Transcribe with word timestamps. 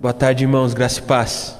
Boa 0.00 0.14
tarde, 0.14 0.44
irmãos, 0.44 0.72
graça 0.72 0.98
e 0.98 1.02
paz. 1.02 1.54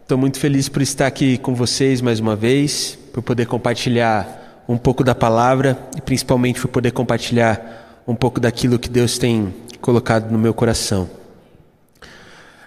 Estou 0.00 0.16
muito 0.16 0.38
feliz 0.38 0.68
por 0.68 0.80
estar 0.80 1.08
aqui 1.08 1.38
com 1.38 1.56
vocês 1.56 2.00
mais 2.00 2.20
uma 2.20 2.36
vez, 2.36 2.96
por 3.12 3.20
poder 3.20 3.46
compartilhar 3.46 4.62
um 4.68 4.78
pouco 4.78 5.02
da 5.02 5.12
palavra 5.12 5.76
e 5.96 6.00
principalmente 6.00 6.60
por 6.60 6.68
poder 6.68 6.92
compartilhar 6.92 8.00
um 8.06 8.14
pouco 8.14 8.38
daquilo 8.38 8.78
que 8.78 8.88
Deus 8.88 9.18
tem 9.18 9.52
colocado 9.80 10.30
no 10.30 10.38
meu 10.38 10.54
coração. 10.54 11.10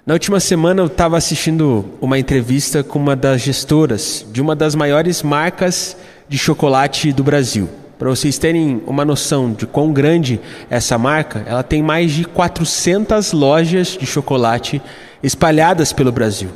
Na 0.05 0.13
última 0.13 0.41
semana 0.41 0.81
eu 0.81 0.87
estava 0.87 1.15
assistindo 1.15 1.85
uma 2.01 2.19
entrevista 2.19 2.83
com 2.83 2.99
uma 2.99 3.15
das 3.15 3.39
gestoras 3.39 4.25
de 4.29 4.41
uma 4.41 4.57
das 4.57 4.75
maiores 4.75 5.23
marcas 5.23 5.95
de 6.27 6.37
chocolate 6.37 7.13
do 7.13 7.23
Brasil. 7.23 7.69
Para 7.97 8.09
vocês 8.09 8.37
terem 8.37 8.81
uma 8.87 9.05
noção 9.05 9.53
de 9.53 9.67
quão 9.67 9.93
grande 9.93 10.39
essa 10.69 10.97
marca, 10.97 11.43
ela 11.45 11.63
tem 11.63 11.81
mais 11.81 12.11
de 12.11 12.25
400 12.25 13.31
lojas 13.31 13.97
de 13.99 14.05
chocolate 14.05 14.81
espalhadas 15.21 15.93
pelo 15.93 16.11
Brasil. 16.11 16.49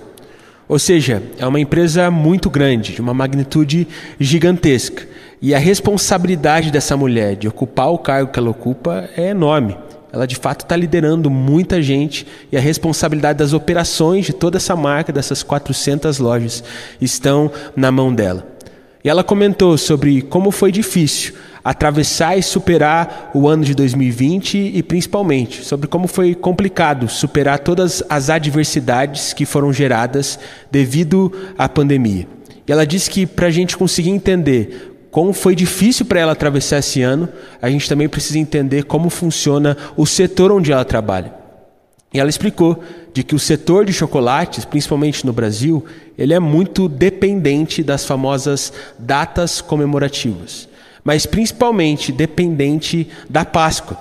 Ou 0.68 0.78
seja, 0.78 1.24
é 1.38 1.48
uma 1.48 1.60
empresa 1.60 2.12
muito 2.12 2.50
grande, 2.50 2.94
de 2.94 3.02
uma 3.02 3.14
magnitude 3.14 3.88
gigantesca. 4.20 5.08
E 5.42 5.56
a 5.56 5.60
responsabilidade 5.60 6.72
dessa 6.72 6.98
mulher 6.98 7.36
de 7.36 7.48
ocupar 7.48 7.92
o 7.92 8.00
cargo 8.00 8.32
que 8.32 8.40
ela 8.40 8.50
ocupa 8.50 9.08
é 9.16 9.30
enorme. 9.30 9.78
Ela 10.12 10.26
de 10.26 10.36
fato 10.36 10.62
está 10.62 10.76
liderando 10.76 11.30
muita 11.30 11.82
gente 11.82 12.26
e 12.52 12.58
a 12.58 12.60
responsabilidade 12.60 13.40
das 13.40 13.54
operações 13.54 14.26
de 14.26 14.34
toda 14.34 14.58
essa 14.58 14.76
marca, 14.76 15.14
dessas 15.14 15.44
400 15.44 16.18
lojas, 16.18 16.64
estão 17.00 17.52
na 17.76 17.92
mão 17.92 18.14
dela. 18.14 18.57
E 19.08 19.10
ela 19.10 19.24
comentou 19.24 19.78
sobre 19.78 20.22
como 20.22 20.52
foi 20.52 20.70
difícil 20.70 21.34
atravessar 21.64 22.38
e 22.38 22.44
superar 22.44 23.32
o 23.34 23.48
ano 23.48 23.64
de 23.64 23.74
2020 23.74 24.74
e 24.76 24.84
principalmente 24.84 25.64
sobre 25.64 25.88
como 25.88 26.10
foi 26.10 26.36
complicado 26.36 27.08
superar 27.08 27.60
todas 27.60 28.04
as 28.10 28.30
adversidades 28.30 29.32
que 29.32 29.46
foram 29.46 29.72
geradas 29.72 30.38
devido 30.70 31.32
à 31.58 31.70
pandemia. 31.70 32.28
E 32.68 32.70
ela 32.70 32.86
disse 32.86 33.10
que 33.10 33.26
para 33.26 33.48
a 33.48 33.50
gente 33.50 33.78
conseguir 33.78 34.10
entender 34.10 35.08
como 35.10 35.32
foi 35.32 35.56
difícil 35.56 36.06
para 36.06 36.20
ela 36.20 36.34
atravessar 36.34 36.80
esse 36.80 37.02
ano, 37.02 37.30
a 37.62 37.70
gente 37.70 37.88
também 37.88 38.10
precisa 38.10 38.38
entender 38.38 38.84
como 38.84 39.10
funciona 39.10 39.78
o 39.96 40.06
setor 40.06 40.52
onde 40.52 40.74
ela 40.74 40.84
trabalha. 40.84 41.37
E 42.18 42.20
ela 42.20 42.32
explicou 42.32 42.84
de 43.14 43.24
que 43.24 43.36
o 43.36 43.40
setor 43.40 43.86
de 43.86 43.94
chocolates, 43.94 44.66
principalmente 44.66 45.24
no 45.24 45.32
Brasil, 45.32 45.86
ele 46.18 46.34
é 46.34 46.40
muito 46.40 46.90
dependente 46.90 47.84
das 47.84 48.06
famosas 48.06 48.74
datas 48.98 49.62
comemorativas, 49.62 50.68
mas 51.04 51.28
principalmente 51.28 52.12
dependente 52.12 53.08
da 53.30 53.46
Páscoa. 53.46 54.00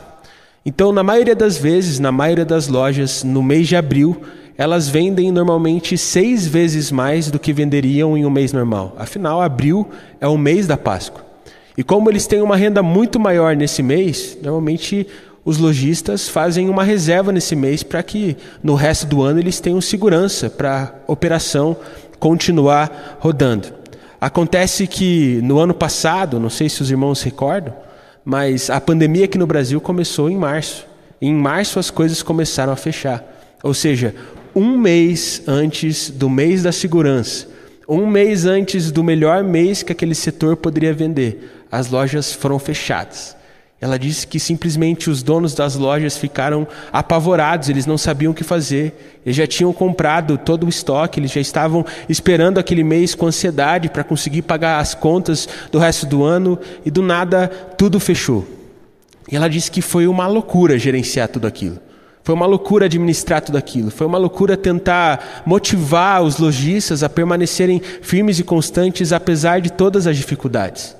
Então, 0.65 0.93
na 0.93 1.03
maioria 1.03 1.37
das 1.37 1.59
vezes, 1.59 1.99
na 1.99 2.11
maioria 2.11 2.47
das 2.47 2.69
lojas, 2.69 3.23
no 3.23 3.43
mês 3.43 3.69
de 3.69 3.77
abril, 3.77 4.19
elas 4.57 4.89
vendem 4.89 5.31
normalmente 5.31 5.99
seis 5.99 6.47
vezes 6.47 6.91
mais 6.91 7.31
do 7.31 7.39
que 7.39 7.53
venderiam 7.53 8.17
em 8.17 8.25
um 8.25 8.31
mês 8.31 8.51
normal. 8.51 8.97
Afinal, 8.99 9.43
abril 9.43 9.87
é 10.23 10.27
o 10.27 10.39
mês 10.39 10.67
da 10.67 10.79
Páscoa. 10.79 11.23
E 11.77 11.85
como 11.85 12.11
eles 12.11 12.27
têm 12.27 12.41
uma 12.41 12.57
renda 12.57 12.83
muito 12.83 13.21
maior 13.21 13.55
nesse 13.55 13.83
mês, 13.83 14.39
normalmente 14.43 15.07
os 15.47 15.59
lojistas 15.59 16.29
fazem 16.29 16.69
uma 16.69 16.83
reserva 16.83 17.31
nesse 17.31 17.55
mês 17.55 17.85
para 17.85 18.03
que 18.03 18.37
no 18.61 18.75
resto 18.75 19.07
do 19.07 19.23
ano 19.23 19.39
eles 19.39 19.61
tenham 19.61 19.81
segurança 19.81 20.51
para 20.51 20.93
a 21.07 21.13
operação 21.13 21.77
continuar 22.19 23.17
rodando. 23.21 23.69
Acontece 24.21 24.89
que 24.89 25.41
no 25.45 25.61
ano 25.61 25.73
passado, 25.73 26.41
não 26.41 26.51
sei 26.51 26.69
se 26.69 26.83
os 26.83 26.91
irmãos 26.91 27.23
recordam, 27.23 27.73
mas 28.25 28.71
a 28.71 28.81
pandemia 28.81 29.27
aqui 29.27 29.39
no 29.39 29.47
Brasil 29.47 29.81
começou 29.81 30.29
em 30.29 30.37
março. 30.37 30.85
em 31.23 31.33
março 31.33 31.79
as 31.79 31.91
coisas 31.91 32.25
começaram 32.25 32.73
a 32.73 32.77
fechar. 32.77 33.25
Ou 33.63 33.73
seja, 33.73 34.17
um 34.53 34.77
mês 34.77 35.43
antes 35.47 36.11
do 36.11 36.29
mês 36.29 36.65
da 36.65 36.73
segurança, 36.73 37.47
um 37.89 38.05
mês 38.05 38.47
antes 38.47 38.91
do 38.91 39.05
melhor 39.05 39.45
mês 39.45 39.85
que 39.85 39.93
aquele 39.93 40.15
setor 40.15 40.57
poderia 40.57 40.93
vender, 40.93 41.65
as 41.71 41.89
lojas 41.89 42.33
foram 42.33 42.59
fechadas. 42.59 43.37
Ela 43.79 43.99
disse 43.99 44.27
que 44.27 44.41
simplesmente 44.41 45.11
os 45.11 45.23
donos 45.23 45.55
das 45.55 45.77
lojas 45.77 46.17
ficaram 46.17 46.67
apavorados, 46.91 47.69
eles 47.69 47.85
não 47.85 47.99
sabiam 47.99 48.33
o 48.33 48.35
que 48.35 48.43
fazer. 48.43 49.19
Eles 49.25 49.37
já 49.37 49.47
tinham 49.47 49.71
comprado 49.73 50.39
todo 50.39 50.65
o 50.65 50.69
estoque, 50.69 51.21
eles 51.21 51.31
já 51.31 51.41
estavam 51.41 51.85
esperando 52.09 52.59
aquele 52.59 52.83
mês 52.83 53.15
com 53.15 53.27
ansiedade 53.27 53.91
para 53.91 54.03
conseguir 54.03 54.43
pagar 54.43 54.79
as 54.79 54.95
contas 54.95 55.47
do 55.71 55.79
resto 55.79 56.07
do 56.07 56.25
ano 56.25 56.59
e 56.87 56.91
do 56.91 57.03
nada 57.03 57.49
tudo 57.49 58.01
fechou. 58.01 58.47
E 59.31 59.37
ela 59.37 59.49
disse 59.49 59.71
que 59.71 59.83
foi 59.83 60.07
uma 60.07 60.27
loucura 60.27 60.79
gerenciar 60.79 61.29
tudo 61.29 61.47
aquilo. 61.47 61.79
Foi 62.25 62.35
uma 62.35 62.47
loucura 62.47 62.87
administrar 62.87 63.43
tudo 63.43 63.59
aquilo. 63.59 63.91
Foi 63.91 64.07
uma 64.07 64.19
loucura 64.19 64.57
tentar 64.57 65.43
motivar 65.45 66.23
os 66.23 66.39
lojistas 66.39 67.03
a 67.03 67.09
permanecerem 67.09 67.81
firmes 68.01 68.39
e 68.39 68.43
constantes 68.43 69.13
apesar 69.13 69.61
de 69.61 69.71
todas 69.71 70.07
as 70.07 70.17
dificuldades. 70.17 70.97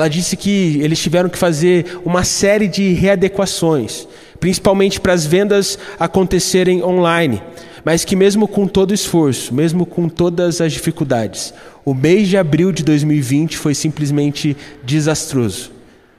Ela 0.00 0.08
disse 0.08 0.34
que 0.34 0.80
eles 0.80 0.98
tiveram 0.98 1.28
que 1.28 1.36
fazer 1.36 2.00
uma 2.06 2.24
série 2.24 2.66
de 2.66 2.94
readequações, 2.94 4.08
principalmente 4.40 4.98
para 4.98 5.12
as 5.12 5.26
vendas 5.26 5.78
acontecerem 5.98 6.82
online, 6.82 7.42
mas 7.84 8.02
que, 8.02 8.16
mesmo 8.16 8.48
com 8.48 8.66
todo 8.66 8.92
o 8.92 8.94
esforço, 8.94 9.54
mesmo 9.54 9.84
com 9.84 10.08
todas 10.08 10.62
as 10.62 10.72
dificuldades, 10.72 11.52
o 11.84 11.92
mês 11.92 12.28
de 12.28 12.38
abril 12.38 12.72
de 12.72 12.82
2020 12.82 13.58
foi 13.58 13.74
simplesmente 13.74 14.56
desastroso. 14.82 15.70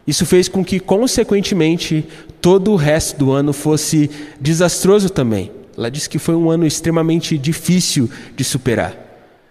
Isso 0.05 0.27
fez 0.27 0.47
com 0.47 0.63
que, 0.63 0.79
consequentemente, 0.79 2.05
todo 2.39 2.73
o 2.73 2.75
resto 2.75 3.17
do 3.17 3.31
ano 3.31 3.51
fosse 3.51 4.11
desastroso 4.39 5.09
também. 5.09 5.49
Ela 5.75 5.89
disse 5.89 6.07
que 6.07 6.19
foi 6.19 6.35
um 6.35 6.51
ano 6.51 6.67
extremamente 6.67 7.35
difícil 7.35 8.07
de 8.35 8.43
superar, 8.43 8.95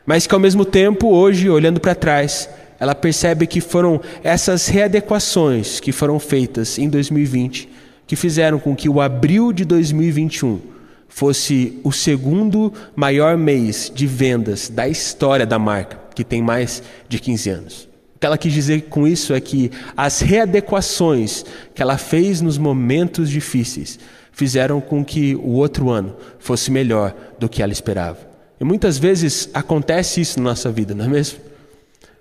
mas 0.07 0.25
que, 0.25 0.35
ao 0.35 0.41
mesmo 0.41 0.65
tempo, 0.65 1.09
hoje, 1.09 1.51
olhando 1.51 1.81
para 1.81 1.97
trás, 1.97 2.49
ela 2.81 2.95
percebe 2.95 3.47
que 3.47 3.61
foram 3.61 4.01
essas 4.25 4.67
readequações 4.67 5.79
que 5.79 5.93
foram 5.93 6.19
feitas 6.19 6.79
em 6.79 6.89
2020 6.89 7.69
que 8.11 8.17
fizeram 8.17 8.59
com 8.59 8.75
que 8.75 8.89
o 8.89 9.01
abril 9.01 9.53
de 9.53 9.65
2021 9.65 10.61
fosse 11.07 11.79
o 11.85 11.93
segundo 11.93 12.73
maior 12.97 13.37
mês 13.37 13.93
de 13.95 14.05
vendas 14.05 14.69
da 14.69 14.89
história 14.89 15.47
da 15.47 15.61
marca, 15.61 15.97
que 16.13 16.25
tem 16.25 16.43
mais 16.43 16.83
de 17.09 17.21
15 17.21 17.51
anos. 17.51 17.89
O 18.17 18.19
que 18.19 18.27
ela 18.27 18.37
quis 18.37 18.53
dizer 18.53 18.83
com 18.89 19.07
isso 19.07 19.33
é 19.33 19.41
que 19.41 19.71
as 19.97 20.19
readequações 20.19 21.45
que 21.73 21.81
ela 21.81 21.97
fez 21.97 22.41
nos 22.41 22.59
momentos 22.59 23.31
difíceis 23.31 23.97
fizeram 24.33 24.81
com 24.81 25.05
que 25.05 25.37
o 25.37 25.51
outro 25.51 25.89
ano 25.89 26.17
fosse 26.41 26.69
melhor 26.69 27.15
do 27.39 27.49
que 27.49 27.63
ela 27.63 27.73
esperava. 27.73 28.19
E 28.61 28.65
muitas 28.65 28.99
vezes 28.99 29.49
acontece 29.55 30.21
isso 30.21 30.39
na 30.41 30.51
nossa 30.51 30.69
vida, 30.73 30.97
não 30.97 31.05
é 31.05 31.09
mesmo? 31.09 31.50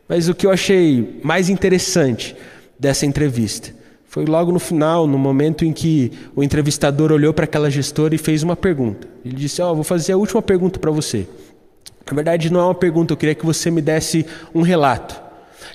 Mas 0.10 0.28
o 0.28 0.34
que 0.34 0.48
eu 0.48 0.52
achei 0.52 1.22
mais 1.24 1.50
interessante 1.50 2.36
dessa 2.80 3.06
entrevista 3.06 3.72
foi 4.08 4.26
logo 4.26 4.52
no 4.52 4.58
final, 4.58 5.06
no 5.06 5.20
momento 5.20 5.64
em 5.64 5.72
que 5.72 6.12
o 6.36 6.42
entrevistador 6.44 7.12
olhou 7.12 7.32
para 7.32 7.44
aquela 7.44 7.70
gestora 7.70 8.16
e 8.16 8.18
fez 8.18 8.42
uma 8.42 8.56
pergunta. 8.56 9.08
Ele 9.24 9.36
disse: 9.36 9.62
Ó, 9.62 9.72
oh, 9.72 9.76
vou 9.76 9.84
fazer 9.84 10.14
a 10.14 10.18
última 10.18 10.42
pergunta 10.42 10.80
para 10.80 10.90
você. 10.90 11.28
Na 12.10 12.16
verdade, 12.16 12.52
não 12.52 12.60
é 12.60 12.64
uma 12.64 12.74
pergunta, 12.74 13.14
eu 13.14 13.18
queria 13.18 13.36
que 13.36 13.46
você 13.46 13.70
me 13.70 13.84
desse 13.84 14.26
um 14.54 14.64
relato. 14.64 15.22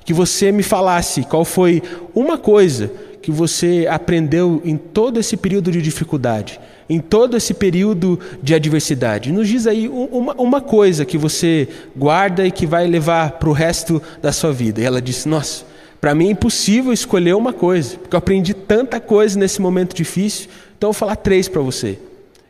Que 0.04 0.12
você 0.12 0.50
me 0.50 0.64
falasse 0.64 1.22
qual 1.22 1.44
foi 1.44 1.80
uma 2.12 2.36
coisa 2.36 2.90
que 3.22 3.30
você 3.30 3.86
aprendeu 3.88 4.60
em 4.64 4.76
todo 4.76 5.20
esse 5.20 5.36
período 5.36 5.70
de 5.70 5.80
dificuldade, 5.80 6.58
em 6.88 7.00
todo 7.00 7.36
esse 7.36 7.54
período 7.54 8.18
de 8.42 8.54
adversidade. 8.54 9.32
Nos 9.32 9.48
diz 9.48 9.66
aí 9.66 9.88
uma, 9.88 10.34
uma 10.34 10.60
coisa 10.60 11.04
que 11.04 11.16
você 11.16 11.68
guarda 11.96 12.46
e 12.46 12.50
que 12.50 12.66
vai 12.66 12.86
levar 12.86 13.32
para 13.32 13.48
o 13.48 13.52
resto 13.52 14.02
da 14.20 14.32
sua 14.32 14.52
vida. 14.52 14.80
E 14.80 14.84
ela 14.84 15.00
disse: 15.00 15.28
Nossa, 15.28 15.64
para 16.00 16.14
mim 16.14 16.28
é 16.28 16.30
impossível 16.30 16.92
escolher 16.92 17.34
uma 17.34 17.52
coisa, 17.52 17.96
porque 17.96 18.14
eu 18.14 18.18
aprendi 18.18 18.52
tanta 18.52 19.00
coisa 19.00 19.38
nesse 19.38 19.60
momento 19.60 19.94
difícil, 19.94 20.48
então 20.76 20.88
eu 20.88 20.92
vou 20.92 20.98
falar 20.98 21.16
três 21.16 21.48
para 21.48 21.62
você. 21.62 21.98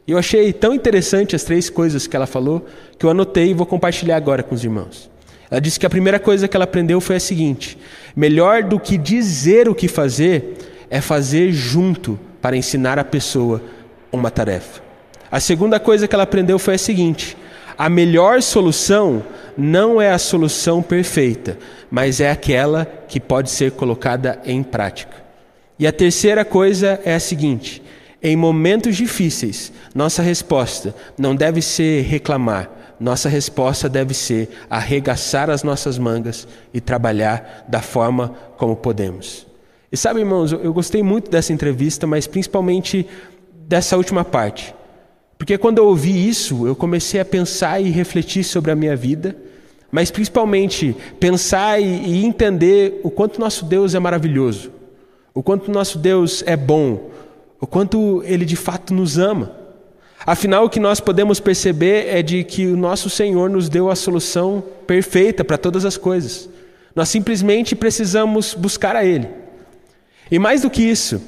E 0.06 0.12
eu 0.12 0.18
achei 0.18 0.52
tão 0.52 0.74
interessante 0.74 1.34
as 1.34 1.44
três 1.44 1.70
coisas 1.70 2.06
que 2.06 2.14
ela 2.14 2.26
falou, 2.26 2.66
que 2.98 3.06
eu 3.06 3.10
anotei 3.10 3.50
e 3.50 3.54
vou 3.54 3.64
compartilhar 3.64 4.16
agora 4.16 4.42
com 4.42 4.54
os 4.54 4.62
irmãos. 4.62 5.10
Ela 5.50 5.60
disse 5.60 5.78
que 5.78 5.86
a 5.86 5.90
primeira 5.90 6.18
coisa 6.18 6.48
que 6.48 6.56
ela 6.56 6.64
aprendeu 6.64 7.00
foi 7.00 7.16
a 7.16 7.20
seguinte: 7.20 7.78
melhor 8.14 8.64
do 8.64 8.78
que 8.78 8.98
dizer 8.98 9.68
o 9.68 9.74
que 9.74 9.88
fazer 9.88 10.56
é 10.90 11.00
fazer 11.00 11.52
junto 11.52 12.18
para 12.42 12.56
ensinar 12.56 12.98
a 12.98 13.04
pessoa 13.04 13.62
uma 14.14 14.30
tarefa. 14.30 14.82
A 15.30 15.40
segunda 15.40 15.80
coisa 15.80 16.06
que 16.06 16.14
ela 16.14 16.24
aprendeu 16.24 16.58
foi 16.58 16.74
a 16.74 16.78
seguinte: 16.78 17.36
a 17.76 17.88
melhor 17.88 18.40
solução 18.42 19.22
não 19.56 20.00
é 20.00 20.10
a 20.10 20.18
solução 20.18 20.82
perfeita, 20.82 21.58
mas 21.90 22.20
é 22.20 22.30
aquela 22.30 22.84
que 22.84 23.20
pode 23.20 23.50
ser 23.50 23.72
colocada 23.72 24.40
em 24.44 24.62
prática. 24.62 25.24
E 25.78 25.86
a 25.86 25.92
terceira 25.92 26.44
coisa 26.44 27.00
é 27.04 27.14
a 27.14 27.20
seguinte: 27.20 27.82
em 28.22 28.36
momentos 28.36 28.96
difíceis, 28.96 29.72
nossa 29.94 30.22
resposta 30.22 30.94
não 31.18 31.34
deve 31.34 31.60
ser 31.60 32.02
reclamar, 32.02 32.70
nossa 32.98 33.28
resposta 33.28 33.88
deve 33.88 34.14
ser 34.14 34.48
arregaçar 34.70 35.50
as 35.50 35.62
nossas 35.62 35.98
mangas 35.98 36.46
e 36.72 36.80
trabalhar 36.80 37.64
da 37.68 37.82
forma 37.82 38.34
como 38.56 38.76
podemos. 38.76 39.46
E 39.90 39.96
sabe, 39.96 40.20
irmãos, 40.20 40.50
eu 40.50 40.72
gostei 40.72 41.02
muito 41.02 41.30
dessa 41.30 41.52
entrevista, 41.52 42.06
mas 42.06 42.26
principalmente 42.26 43.06
dessa 43.66 43.96
última 43.96 44.24
parte. 44.24 44.74
Porque 45.36 45.58
quando 45.58 45.78
eu 45.78 45.86
ouvi 45.86 46.28
isso, 46.28 46.66
eu 46.66 46.76
comecei 46.76 47.20
a 47.20 47.24
pensar 47.24 47.80
e 47.80 47.90
refletir 47.90 48.44
sobre 48.44 48.70
a 48.70 48.76
minha 48.76 48.96
vida, 48.96 49.36
mas 49.90 50.10
principalmente 50.10 50.96
pensar 51.20 51.80
e 51.80 52.24
entender 52.24 53.00
o 53.02 53.10
quanto 53.10 53.40
nosso 53.40 53.64
Deus 53.64 53.94
é 53.94 53.98
maravilhoso, 53.98 54.72
o 55.34 55.42
quanto 55.42 55.70
nosso 55.70 55.98
Deus 55.98 56.42
é 56.46 56.56
bom, 56.56 57.10
o 57.60 57.66
quanto 57.66 58.22
Ele 58.24 58.44
de 58.44 58.56
fato 58.56 58.94
nos 58.94 59.18
ama. 59.18 59.52
Afinal, 60.26 60.64
o 60.64 60.70
que 60.70 60.80
nós 60.80 61.00
podemos 61.00 61.38
perceber 61.38 62.06
é 62.08 62.22
de 62.22 62.44
que 62.44 62.66
o 62.66 62.76
nosso 62.76 63.10
Senhor 63.10 63.50
nos 63.50 63.68
deu 63.68 63.90
a 63.90 63.96
solução 63.96 64.64
perfeita 64.86 65.44
para 65.44 65.58
todas 65.58 65.84
as 65.84 65.96
coisas. 65.96 66.48
Nós 66.94 67.08
simplesmente 67.08 67.74
precisamos 67.74 68.54
buscar 68.54 68.96
a 68.96 69.04
Ele. 69.04 69.28
E 70.30 70.38
mais 70.38 70.62
do 70.62 70.70
que 70.70 70.82
isso, 70.82 71.20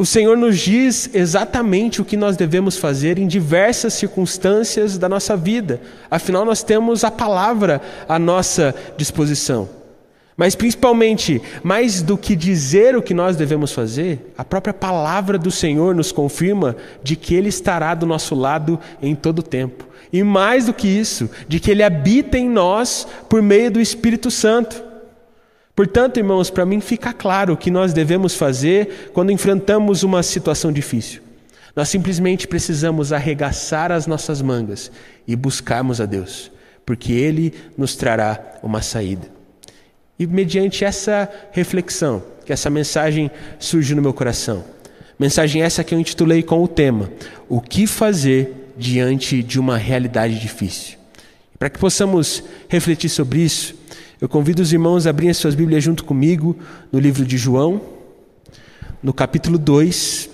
o 0.00 0.06
Senhor 0.06 0.34
nos 0.34 0.58
diz 0.58 1.10
exatamente 1.12 2.00
o 2.00 2.06
que 2.06 2.16
nós 2.16 2.34
devemos 2.34 2.78
fazer 2.78 3.18
em 3.18 3.26
diversas 3.26 3.92
circunstâncias 3.92 4.96
da 4.96 5.10
nossa 5.10 5.36
vida. 5.36 5.78
Afinal, 6.10 6.42
nós 6.42 6.62
temos 6.62 7.04
a 7.04 7.10
palavra 7.10 7.82
à 8.08 8.18
nossa 8.18 8.74
disposição. 8.96 9.68
Mas 10.38 10.54
principalmente, 10.54 11.42
mais 11.62 12.00
do 12.00 12.16
que 12.16 12.34
dizer 12.34 12.96
o 12.96 13.02
que 13.02 13.12
nós 13.12 13.36
devemos 13.36 13.72
fazer, 13.72 14.32
a 14.38 14.42
própria 14.42 14.72
palavra 14.72 15.36
do 15.36 15.50
Senhor 15.50 15.94
nos 15.94 16.10
confirma 16.10 16.76
de 17.02 17.14
que 17.14 17.34
Ele 17.34 17.50
estará 17.50 17.94
do 17.94 18.06
nosso 18.06 18.34
lado 18.34 18.80
em 19.02 19.14
todo 19.14 19.40
o 19.40 19.42
tempo. 19.42 19.86
E 20.10 20.22
mais 20.22 20.64
do 20.64 20.72
que 20.72 20.88
isso, 20.88 21.28
de 21.46 21.60
que 21.60 21.70
Ele 21.70 21.82
habita 21.82 22.38
em 22.38 22.48
nós 22.48 23.06
por 23.28 23.42
meio 23.42 23.70
do 23.70 23.78
Espírito 23.78 24.30
Santo. 24.30 24.82
Portanto, 25.74 26.18
irmãos, 26.18 26.50
para 26.50 26.66
mim 26.66 26.80
fica 26.80 27.12
claro 27.12 27.54
o 27.54 27.56
que 27.56 27.70
nós 27.70 27.92
devemos 27.92 28.34
fazer 28.34 29.10
quando 29.12 29.32
enfrentamos 29.32 30.02
uma 30.02 30.22
situação 30.22 30.72
difícil. 30.72 31.22
Nós 31.74 31.88
simplesmente 31.88 32.48
precisamos 32.48 33.12
arregaçar 33.12 33.92
as 33.92 34.06
nossas 34.06 34.42
mangas 34.42 34.90
e 35.26 35.36
buscarmos 35.36 36.00
a 36.00 36.06
Deus, 36.06 36.50
porque 36.84 37.12
Ele 37.12 37.54
nos 37.78 37.94
trará 37.94 38.58
uma 38.62 38.82
saída. 38.82 39.28
E 40.18 40.26
mediante 40.26 40.84
essa 40.84 41.30
reflexão, 41.52 42.22
que 42.44 42.52
essa 42.52 42.68
mensagem 42.68 43.30
surge 43.58 43.94
no 43.94 44.02
meu 44.02 44.12
coração. 44.12 44.64
Mensagem 45.18 45.62
essa 45.62 45.84
que 45.84 45.94
eu 45.94 46.00
intitulei 46.00 46.42
com 46.42 46.62
o 46.62 46.68
tema: 46.68 47.10
O 47.48 47.60
que 47.60 47.86
fazer 47.86 48.72
diante 48.76 49.42
de 49.42 49.60
uma 49.60 49.76
realidade 49.76 50.38
difícil? 50.38 50.98
Para 51.58 51.70
que 51.70 51.78
possamos 51.78 52.42
refletir 52.68 53.08
sobre 53.08 53.40
isso, 53.40 53.74
eu 54.20 54.28
convido 54.28 54.60
os 54.60 54.70
irmãos 54.70 55.06
a 55.06 55.10
abrirem 55.10 55.32
suas 55.32 55.54
Bíblias 55.54 55.82
junto 55.82 56.04
comigo 56.04 56.54
no 56.92 57.00
livro 57.00 57.24
de 57.24 57.38
João, 57.38 57.80
no 59.02 59.14
capítulo 59.14 59.56
2. 59.56 60.28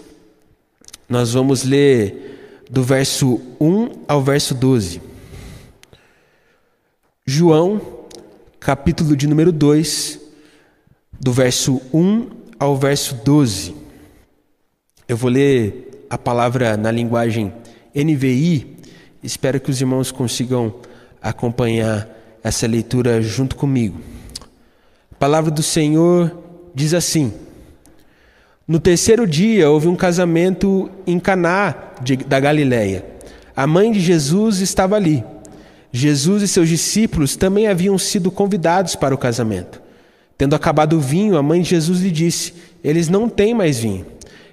Nós 1.08 1.34
vamos 1.34 1.62
ler 1.62 2.64
do 2.68 2.82
verso 2.82 3.40
1 3.60 4.04
ao 4.08 4.20
verso 4.20 4.56
12. 4.56 5.00
João, 7.24 7.80
capítulo 8.58 9.16
de 9.16 9.28
número 9.28 9.52
2, 9.52 10.20
do 11.20 11.32
verso 11.32 11.80
1 11.94 12.28
ao 12.58 12.76
verso 12.76 13.14
12. 13.24 13.72
Eu 15.06 15.16
vou 15.16 15.30
ler 15.30 16.06
a 16.10 16.18
palavra 16.18 16.76
na 16.76 16.90
linguagem 16.90 17.52
NVI, 17.94 18.78
espero 19.22 19.60
que 19.60 19.70
os 19.70 19.80
irmãos 19.80 20.10
consigam 20.10 20.74
acompanhar 21.22 22.15
essa 22.46 22.64
leitura 22.64 23.20
junto 23.20 23.56
comigo. 23.56 24.00
A 25.10 25.14
palavra 25.18 25.50
do 25.50 25.62
Senhor 25.62 26.36
diz 26.72 26.94
assim: 26.94 27.32
No 28.68 28.78
terceiro 28.78 29.26
dia 29.26 29.68
houve 29.68 29.88
um 29.88 29.96
casamento 29.96 30.88
em 31.06 31.18
Caná 31.18 31.74
de, 32.00 32.16
da 32.16 32.38
Galileia. 32.38 33.04
A 33.56 33.66
mãe 33.66 33.90
de 33.90 33.98
Jesus 33.98 34.60
estava 34.60 34.94
ali. 34.94 35.24
Jesus 35.90 36.42
e 36.42 36.48
seus 36.48 36.68
discípulos 36.68 37.34
também 37.34 37.66
haviam 37.66 37.98
sido 37.98 38.30
convidados 38.30 38.94
para 38.94 39.14
o 39.14 39.18
casamento. 39.18 39.82
Tendo 40.38 40.54
acabado 40.54 40.96
o 40.96 41.00
vinho, 41.00 41.36
a 41.36 41.42
mãe 41.42 41.62
de 41.62 41.70
Jesus 41.70 42.00
lhe 42.00 42.12
disse: 42.12 42.54
Eles 42.84 43.08
não 43.08 43.28
têm 43.28 43.54
mais 43.54 43.80
vinho. 43.80 44.06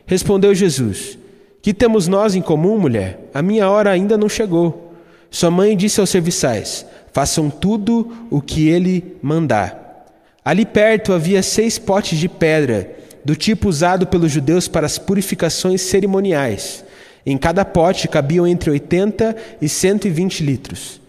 Respondeu 0.07 0.55
Jesus: 0.55 1.15
Que 1.61 1.75
temos 1.75 2.07
nós 2.07 2.33
em 2.33 2.41
comum, 2.41 2.79
mulher? 2.79 3.29
A 3.33 3.43
minha 3.43 3.69
hora 3.69 3.91
ainda 3.91 4.17
não 4.17 4.27
chegou. 4.27 4.95
Sua 5.29 5.51
mãe 5.51 5.77
disse 5.77 5.99
aos 5.99 6.09
serviçais: 6.09 6.87
façam 7.13 7.49
tudo 7.49 8.27
o 8.29 8.41
que 8.41 8.67
ele 8.67 9.15
mandar. 9.21 10.07
Ali 10.43 10.65
perto 10.65 11.13
havia 11.13 11.41
seis 11.41 11.79
potes 11.79 12.19
de 12.19 12.27
pedra, 12.27 12.91
do 13.23 13.35
tipo 13.35 13.69
usado 13.69 14.05
pelos 14.05 14.31
judeus 14.31 14.67
para 14.67 14.85
as 14.85 14.97
purificações 14.97 15.81
cerimoniais. 15.81 16.83
Em 17.25 17.37
cada 17.37 17.63
pote 17.63 18.09
cabiam 18.09 18.45
entre 18.45 18.69
80 18.69 19.35
e 19.61 19.69
120 19.69 20.43
litros. 20.43 20.99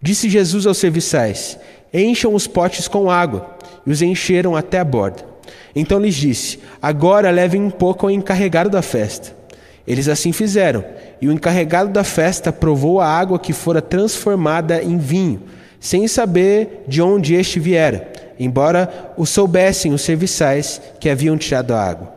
Disse 0.00 0.28
Jesus 0.28 0.66
aos 0.66 0.78
serviçais: 0.78 1.58
Encham 1.92 2.34
os 2.34 2.46
potes 2.46 2.86
com 2.86 3.10
água. 3.10 3.56
E 3.86 3.90
os 3.90 4.00
encheram 4.00 4.54
até 4.54 4.78
a 4.78 4.84
borda. 4.84 5.24
Então 5.74 5.98
lhes 5.98 6.14
disse: 6.14 6.60
Agora 6.80 7.30
levem 7.30 7.60
um 7.62 7.70
pouco 7.70 8.06
ao 8.06 8.10
encarregado 8.10 8.70
da 8.70 8.82
festa. 8.82 9.34
Eles 9.86 10.08
assim 10.08 10.32
fizeram, 10.32 10.84
e 11.20 11.28
o 11.28 11.32
encarregado 11.32 11.90
da 11.90 12.02
festa 12.02 12.52
provou 12.52 13.00
a 13.00 13.06
água 13.06 13.38
que 13.38 13.52
fora 13.52 13.82
transformada 13.82 14.82
em 14.82 14.96
vinho, 14.96 15.42
sem 15.78 16.08
saber 16.08 16.84
de 16.88 17.02
onde 17.02 17.34
este 17.34 17.60
viera, 17.60 18.10
embora 18.40 19.12
o 19.16 19.26
soubessem 19.26 19.92
os 19.92 20.00
serviçais 20.00 20.80
que 20.98 21.10
haviam 21.10 21.36
tirado 21.36 21.72
a 21.72 21.82
água. 21.82 22.14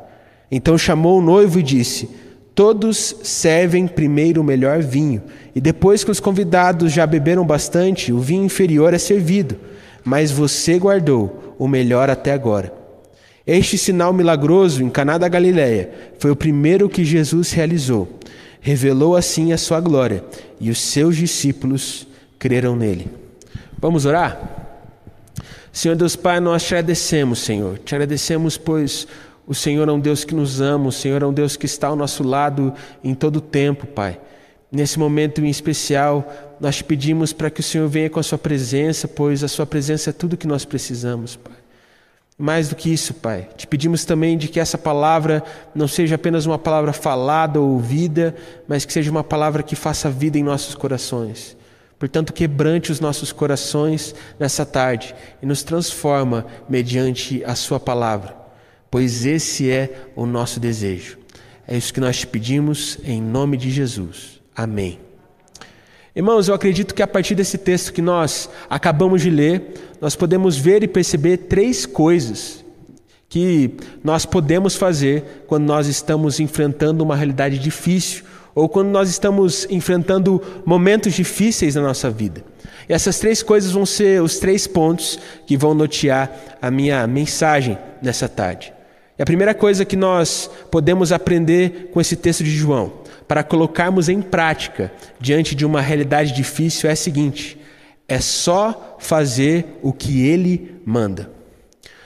Então 0.50 0.78
chamou 0.78 1.20
o 1.20 1.22
noivo 1.22 1.60
e 1.60 1.64
disse: 1.64 2.10
Todos 2.56 3.18
servem 3.24 3.86
primeiro 3.86 4.40
o 4.40 4.46
melhor 4.46 4.82
vinho, 4.82 5.22
e 5.54 5.60
depois 5.60 6.06
que 6.06 6.12
os 6.12 6.22
convidados 6.22 6.94
já 6.94 7.06
beberam 7.06 7.46
bastante, 7.46 8.14
o 8.14 8.20
vinho 8.20 8.46
inferior 8.46 8.94
é 8.94 8.98
servido, 8.98 9.58
mas 10.06 10.32
você 10.32 10.80
guardou 10.80 11.56
o 11.60 11.68
melhor 11.68 12.10
até 12.10 12.32
agora. 12.32 12.87
Este 13.48 13.78
sinal 13.78 14.12
milagroso 14.12 14.84
em 14.84 14.90
Caná 14.90 15.18
da 15.18 15.30
Galileia 15.30 15.90
foi 16.20 16.30
o 16.30 16.36
primeiro 16.36 16.90
que 16.90 17.06
Jesus 17.06 17.52
realizou. 17.52 18.20
Revelou 18.60 19.16
assim 19.16 19.54
a 19.54 19.58
sua 19.58 19.80
glória, 19.80 20.22
e 20.60 20.70
os 20.70 20.82
seus 20.82 21.16
discípulos 21.16 22.06
creram 22.38 22.76
nele. 22.76 23.10
Vamos 23.80 24.06
orar? 24.06 24.66
Senhor 25.72 25.96
Deus 25.96 26.18
Pai, 26.18 26.42
nós 26.42 26.64
te 26.64 26.76
agradecemos, 26.76 27.40
Senhor. 27.40 27.78
Te 27.80 27.96
agradecemos, 27.96 28.58
pois 28.58 29.08
o 29.48 29.56
Senhor 29.56 29.88
é 29.88 29.92
um 29.94 30.00
Deus 30.00 30.26
que 30.26 30.36
nos 30.36 30.60
ama, 30.60 30.90
o 30.90 30.92
Senhor 30.92 31.24
é 31.24 31.26
um 31.26 31.32
Deus 31.32 31.56
que 31.56 31.66
está 31.66 31.88
ao 31.88 31.96
nosso 31.96 32.24
lado 32.24 32.74
em 33.02 33.14
todo 33.14 33.38
o 33.38 33.42
tempo, 33.42 33.88
Pai. 33.88 34.20
Nesse 34.70 35.00
momento 35.00 35.40
em 35.40 35.50
especial, 35.50 36.58
nós 36.60 36.76
te 36.76 36.84
pedimos 36.84 37.32
para 37.32 37.50
que 37.50 37.62
o 37.62 37.64
Senhor 37.64 37.88
venha 37.88 38.10
com 38.10 38.20
a 38.20 38.24
Sua 38.24 38.38
presença, 38.38 39.08
pois 39.08 39.42
a 39.42 39.48
Sua 39.48 39.66
presença 39.66 40.10
é 40.10 40.14
tudo 40.14 40.36
que 40.36 40.48
nós 40.48 40.66
precisamos, 40.66 41.38
Pai. 41.38 41.67
Mais 42.38 42.70
do 42.70 42.76
que 42.76 42.94
isso, 42.94 43.16
Pai, 43.16 43.50
te 43.58 43.66
pedimos 43.66 44.06
também 44.06 44.38
de 44.38 44.48
que 44.48 44.60
essa 44.60 44.78
palavra 44.78 45.44
não 45.74 45.88
seja 45.88 46.16
apenas 46.16 46.46
uma 46.46 46.60
palavra 46.60 46.94
falada 46.94 47.60
ou 47.60 47.72
ouvida, 47.72 48.36
mas 48.68 48.86
que 48.86 48.94
seja 48.94 49.10
uma 49.10 49.24
palavra 49.24 49.64
que 49.64 49.76
faça 49.76 50.08
vida 50.08 50.38
em 50.38 50.44
nossos 50.44 50.76
corações. 50.76 51.58
Portanto, 51.98 52.32
quebrante 52.32 52.92
os 52.92 53.00
nossos 53.00 53.32
corações 53.32 54.14
nessa 54.40 54.64
tarde 54.64 55.16
e 55.42 55.48
nos 55.48 55.64
transforma 55.64 56.46
mediante 56.70 57.44
a 57.44 57.56
Sua 57.56 57.80
palavra, 57.80 58.36
pois 58.92 59.26
esse 59.26 59.72
é 59.72 60.08
o 60.16 60.28
nosso 60.28 60.60
desejo. 60.60 61.18
É 61.68 61.76
isso 61.76 61.92
que 61.92 62.00
nós 62.00 62.20
te 62.20 62.28
pedimos 62.28 63.00
em 63.04 63.20
nome 63.20 63.58
de 63.58 63.72
Jesus. 63.72 64.40
Amém. 64.56 65.07
Irmãos, 66.18 66.48
eu 66.48 66.56
acredito 66.56 66.96
que 66.96 67.04
a 67.04 67.08
partir 67.08 67.36
desse 67.36 67.60
texto 67.60 67.94
que 67.94 68.02
nós 68.02 68.50
acabamos 68.68 69.22
de 69.22 69.30
ler, 69.30 69.76
nós 70.02 70.16
podemos 70.16 70.58
ver 70.58 70.82
e 70.82 70.88
perceber 70.88 71.38
três 71.38 71.86
coisas 71.86 72.66
que 73.30 73.76
nós 74.04 74.26
podemos 74.26 74.76
fazer 74.76 75.44
quando 75.46 75.66
nós 75.66 75.86
estamos 75.86 76.40
enfrentando 76.40 77.04
uma 77.04 77.16
realidade 77.16 77.60
difícil 77.60 78.24
ou 78.56 78.68
quando 78.68 78.88
nós 78.88 79.12
estamos 79.12 79.68
enfrentando 79.70 80.42
momentos 80.66 81.14
difíceis 81.14 81.76
na 81.76 81.82
nossa 81.84 82.10
vida. 82.10 82.44
E 82.90 82.94
essas 82.94 83.20
três 83.20 83.44
coisas 83.44 83.72
vão 83.72 83.86
ser 83.86 84.20
os 84.20 84.40
três 84.40 84.66
pontos 84.66 85.20
que 85.46 85.56
vão 85.56 85.76
notear 85.76 86.32
a 86.60 86.72
minha 86.72 87.06
mensagem 87.06 87.78
nessa 88.02 88.28
tarde. 88.28 88.74
E 89.20 89.22
a 89.22 89.26
primeira 89.26 89.54
coisa 89.54 89.86
que 89.86 89.96
nós 89.96 90.50
podemos 90.72 91.12
aprender 91.12 91.92
com 91.94 92.02
esse 92.02 92.16
texto 92.16 92.44
de 92.44 92.50
João 92.50 93.06
para 93.28 93.44
colocarmos 93.44 94.08
em 94.08 94.22
prática 94.22 94.92
diante 95.20 95.54
de 95.54 95.66
uma 95.66 95.82
realidade 95.82 96.34
difícil 96.34 96.90
é 96.90 96.94
a 96.94 96.96
seguinte: 96.96 97.60
é 98.08 98.20
só 98.20 98.96
fazer 99.00 99.80
o 99.82 99.92
que 99.92 100.26
ele 100.26 100.80
manda. 100.86 101.30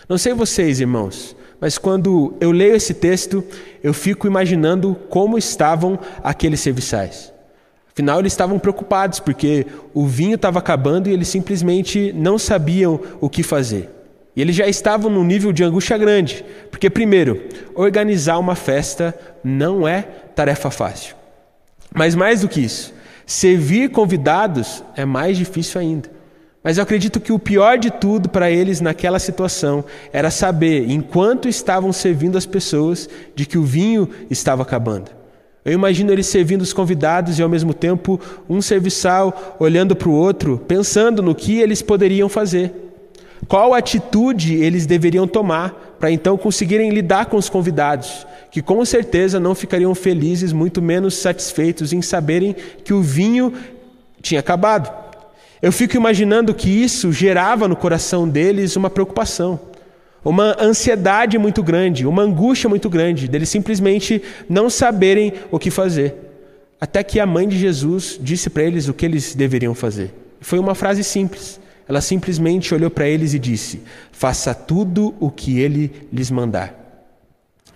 Não 0.10 0.18
sei 0.18 0.34
vocês, 0.34 0.80
irmãos, 0.80 1.36
mas 1.60 1.78
quando 1.78 2.36
eu 2.42 2.52
leio 2.52 2.76
esse 2.76 2.94
texto, 2.94 3.44
eu 3.84 3.94
fico 3.94 4.26
imaginando 4.26 4.96
como 5.10 5.38
estavam 5.38 6.00
aqueles 6.24 6.60
serviçais. 6.60 7.32
Afinal, 7.94 8.20
eles 8.20 8.34
estavam 8.34 8.58
preocupados 8.58 9.20
porque 9.20 9.68
o 9.94 10.08
vinho 10.08 10.36
estava 10.36 10.60
acabando 10.60 11.08
e 11.08 11.14
eles 11.14 11.28
simplesmente 11.28 12.12
não 12.14 12.40
sabiam 12.40 13.00
o 13.20 13.30
que 13.30 13.44
fazer. 13.44 13.90
E 14.36 14.42
eles 14.42 14.56
já 14.56 14.68
estavam 14.68 15.12
num 15.12 15.24
nível 15.24 15.52
de 15.52 15.64
angústia 15.64 15.98
grande, 15.98 16.46
porque, 16.70 16.90
primeiro, 16.90 17.44
organizar 17.76 18.38
uma 18.38 18.56
festa 18.56 19.14
não 19.44 19.88
é 19.88 20.02
tarefa 20.36 20.72
fácil. 20.72 21.16
Mas 21.94 22.16
mais 22.16 22.42
do 22.42 22.48
que 22.48 22.62
isso, 22.62 22.94
Servir 23.32 23.92
convidados 23.92 24.84
é 24.94 25.06
mais 25.06 25.38
difícil 25.38 25.80
ainda. 25.80 26.10
Mas 26.62 26.78
eu 26.78 26.84
acredito 26.84 27.18
que 27.18 27.32
o 27.32 27.40
pior 27.40 27.78
de 27.78 27.90
tudo 27.90 28.28
para 28.28 28.52
eles 28.52 28.82
naquela 28.82 29.20
situação 29.20 29.86
era 30.12 30.30
saber, 30.30 30.90
enquanto 30.90 31.48
estavam 31.48 31.94
servindo 31.94 32.38
as 32.38 32.46
pessoas, 32.46 33.10
de 33.34 33.46
que 33.46 33.58
o 33.58 33.64
vinho 33.64 34.10
estava 34.30 34.64
acabando. 34.64 35.12
Eu 35.64 35.72
imagino 35.72 36.12
eles 36.12 36.28
servindo 36.28 36.62
os 36.62 36.74
convidados 36.74 37.40
e 37.40 37.42
ao 37.42 37.48
mesmo 37.48 37.74
tempo 37.74 38.20
um 38.50 38.62
serviçal 38.62 39.56
olhando 39.60 39.96
para 39.96 40.10
o 40.10 40.14
outro, 40.14 40.58
pensando 40.68 41.24
no 41.24 41.34
que 41.34 41.58
eles 41.58 41.82
poderiam 41.82 42.28
fazer. 42.28 42.91
Qual 43.48 43.74
atitude 43.74 44.56
eles 44.56 44.86
deveriam 44.86 45.28
tomar 45.28 45.96
para 46.00 46.12
então 46.12 46.38
conseguirem 46.38 46.90
lidar 46.90 47.28
com 47.28 47.38
os 47.38 47.50
convidados, 47.50 48.26
que 48.50 48.62
com 48.62 48.84
certeza 48.84 49.40
não 49.40 49.54
ficariam 49.54 49.94
felizes, 49.94 50.52
muito 50.52 50.82
menos 50.82 51.16
satisfeitos 51.16 51.94
em 51.94 52.02
saberem 52.02 52.56
que 52.84 52.94
o 52.94 53.02
vinho 53.02 53.54
tinha 54.22 54.40
acabado. 54.40 54.92
Eu 55.62 55.72
fico 55.72 55.96
imaginando 55.96 56.54
que 56.54 56.70
isso 56.70 57.12
gerava 57.12 57.68
no 57.68 57.76
coração 57.76 58.28
deles 58.28 58.76
uma 58.76 58.90
preocupação, 58.90 59.60
uma 60.26 60.56
ansiedade 60.60 61.38
muito 61.38 61.62
grande, 61.62 62.08
uma 62.08 62.24
angústia 62.24 62.68
muito 62.68 62.90
grande, 62.90 63.28
deles 63.28 63.50
simplesmente 63.50 64.24
não 64.50 64.70
saberem 64.70 65.34
o 65.52 65.60
que 65.60 65.70
fazer. 65.70 66.16
Até 66.80 67.04
que 67.04 67.20
a 67.20 67.28
mãe 67.28 67.48
de 67.48 67.60
Jesus 67.60 68.18
disse 68.20 68.50
para 68.50 68.64
eles 68.64 68.88
o 68.88 68.94
que 68.94 69.06
eles 69.06 69.36
deveriam 69.36 69.76
fazer. 69.76 70.12
Foi 70.40 70.58
uma 70.58 70.74
frase 70.74 71.04
simples. 71.04 71.60
Ela 71.88 72.02
simplesmente 72.02 72.74
olhou 72.74 72.90
para 72.90 73.08
eles 73.08 73.34
e 73.34 73.40
disse: 73.40 73.82
Faça 74.12 74.54
tudo 74.54 75.14
o 75.20 75.30
que 75.30 75.60
ele 75.60 76.08
lhes 76.12 76.32
mandar. 76.32 76.78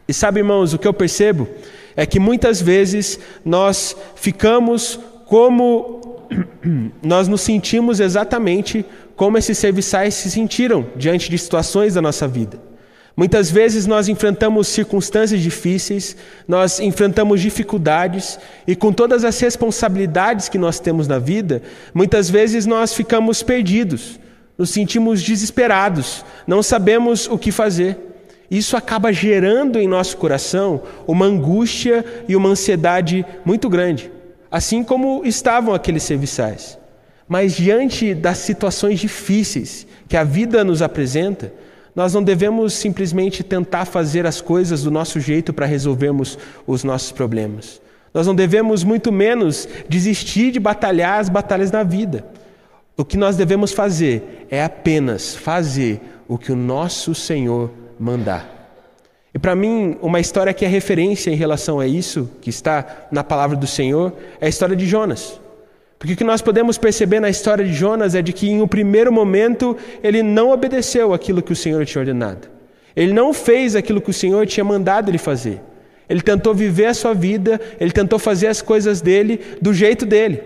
E 0.08 0.14
sabe, 0.14 0.40
irmãos, 0.40 0.74
o 0.74 0.78
que 0.78 0.88
eu 0.88 0.94
percebo 0.94 1.48
é 1.96 2.06
que 2.06 2.20
muitas 2.20 2.62
vezes 2.62 3.20
nós 3.44 3.96
ficamos 4.16 5.00
como 5.26 6.28
nós 7.02 7.28
nos 7.28 7.42
sentimos 7.42 8.00
exatamente 8.00 8.86
como 9.16 9.38
esses 9.38 9.58
serviçais 9.58 10.14
se 10.14 10.30
sentiram 10.30 10.88
diante 10.96 11.30
de 11.30 11.38
situações 11.38 11.94
da 11.94 12.02
nossa 12.02 12.28
vida. 12.28 12.60
Muitas 13.16 13.50
vezes 13.50 13.86
nós 13.86 14.10
enfrentamos 14.10 14.68
circunstâncias 14.68 15.40
difíceis, 15.42 16.18
nós 16.48 16.80
enfrentamos 16.80 17.40
dificuldades 17.40 18.38
e 18.68 18.76
com 18.76 18.92
todas 18.92 19.24
as 19.24 19.40
responsabilidades 19.40 20.50
que 20.50 20.58
nós 20.58 20.80
temos 20.80 21.08
na 21.08 21.18
vida, 21.18 21.62
muitas 21.94 22.30
vezes 22.30 22.66
nós 22.66 22.94
ficamos 22.94 23.42
perdidos, 23.42 24.20
nos 24.58 24.70
sentimos 24.70 25.24
desesperados, 25.24 26.26
não 26.46 26.62
sabemos 26.62 27.28
o 27.28 27.38
que 27.38 27.52
fazer. 27.52 27.98
Isso 28.52 28.78
acaba 28.78 29.14
gerando 29.14 29.80
em 29.80 29.88
nosso 29.88 30.18
coração 30.18 30.84
uma 31.08 31.26
angústia 31.26 32.06
e 32.28 32.36
uma 32.36 32.50
ansiedade 32.50 33.26
muito 33.46 33.70
grande 33.70 34.12
assim 34.56 34.86
como 34.86 35.26
estavam 35.26 35.74
aqueles 35.74 36.04
serviçais. 36.04 36.80
Mas 37.28 37.58
diante 37.58 38.14
das 38.14 38.38
situações 38.38 39.02
difíceis 39.02 39.86
que 40.08 40.16
a 40.16 40.24
vida 40.24 40.64
nos 40.64 40.82
apresenta, 40.82 41.52
nós 41.96 42.14
não 42.14 42.22
devemos 42.22 42.74
simplesmente 42.74 43.44
tentar 43.44 43.86
fazer 43.86 44.26
as 44.26 44.42
coisas 44.42 44.84
do 44.84 44.92
nosso 44.92 45.20
jeito 45.20 45.54
para 45.54 45.66
resolvermos 45.66 46.38
os 46.68 46.84
nossos 46.84 47.12
problemas. 47.12 47.82
Nós 48.14 48.28
não 48.28 48.36
devemos, 48.36 48.84
muito 48.84 49.12
menos, 49.12 49.68
desistir 49.88 50.52
de 50.52 50.60
batalhar 50.60 51.20
as 51.20 51.30
batalhas 51.30 51.72
na 51.72 51.84
vida. 51.84 52.26
O 52.98 53.04
que 53.04 53.18
nós 53.18 53.36
devemos 53.36 53.72
fazer 53.72 54.48
é 54.50 54.64
apenas 54.64 55.36
fazer 55.36 56.02
o 56.28 56.38
que 56.38 56.52
o 56.52 56.56
nosso 56.56 57.14
Senhor 57.16 57.72
mandar. 58.00 58.54
E 59.34 59.40
para 59.40 59.54
mim, 59.54 59.98
uma 60.02 60.20
história 60.20 60.54
que 60.54 60.64
é 60.64 60.68
referência 60.68 61.30
em 61.30 61.36
relação 61.36 61.80
a 61.80 61.88
isso, 61.88 62.30
que 62.42 62.50
está 62.50 63.08
na 63.12 63.22
palavra 63.22 63.58
do 63.58 63.68
Senhor, 63.68 64.14
é 64.40 64.46
a 64.46 64.50
história 64.50 64.78
de 64.78 64.86
Jonas. 64.86 65.40
Porque 66.06 66.14
o 66.14 66.18
que 66.18 66.24
nós 66.24 66.40
podemos 66.40 66.78
perceber 66.78 67.20
na 67.20 67.32
história 67.32 67.66
de 67.66 67.74
Jonas 67.74 68.14
é 68.14 68.22
de 68.22 68.32
que, 68.32 68.48
em 68.48 68.62
um 68.62 68.68
primeiro 68.68 69.12
momento, 69.12 69.76
ele 70.04 70.22
não 70.22 70.52
obedeceu 70.52 71.16
aquilo 71.16 71.42
que 71.42 71.52
o 71.52 71.56
Senhor 71.56 71.84
tinha 71.84 72.00
ordenado. 72.00 72.48
Ele 72.96 73.12
não 73.12 73.34
fez 73.34 73.76
aquilo 73.76 74.00
que 74.00 74.12
o 74.12 74.14
Senhor 74.14 74.46
tinha 74.46 74.64
mandado 74.64 75.10
ele 75.10 75.18
fazer. 75.18 75.60
Ele 76.08 76.22
tentou 76.22 76.54
viver 76.54 76.86
a 76.86 76.94
sua 76.94 77.16
vida, 77.16 77.60
ele 77.80 77.90
tentou 77.90 78.20
fazer 78.20 78.46
as 78.46 78.62
coisas 78.62 79.02
dele 79.02 79.42
do 79.60 79.74
jeito 79.74 80.06
dele. 80.06 80.44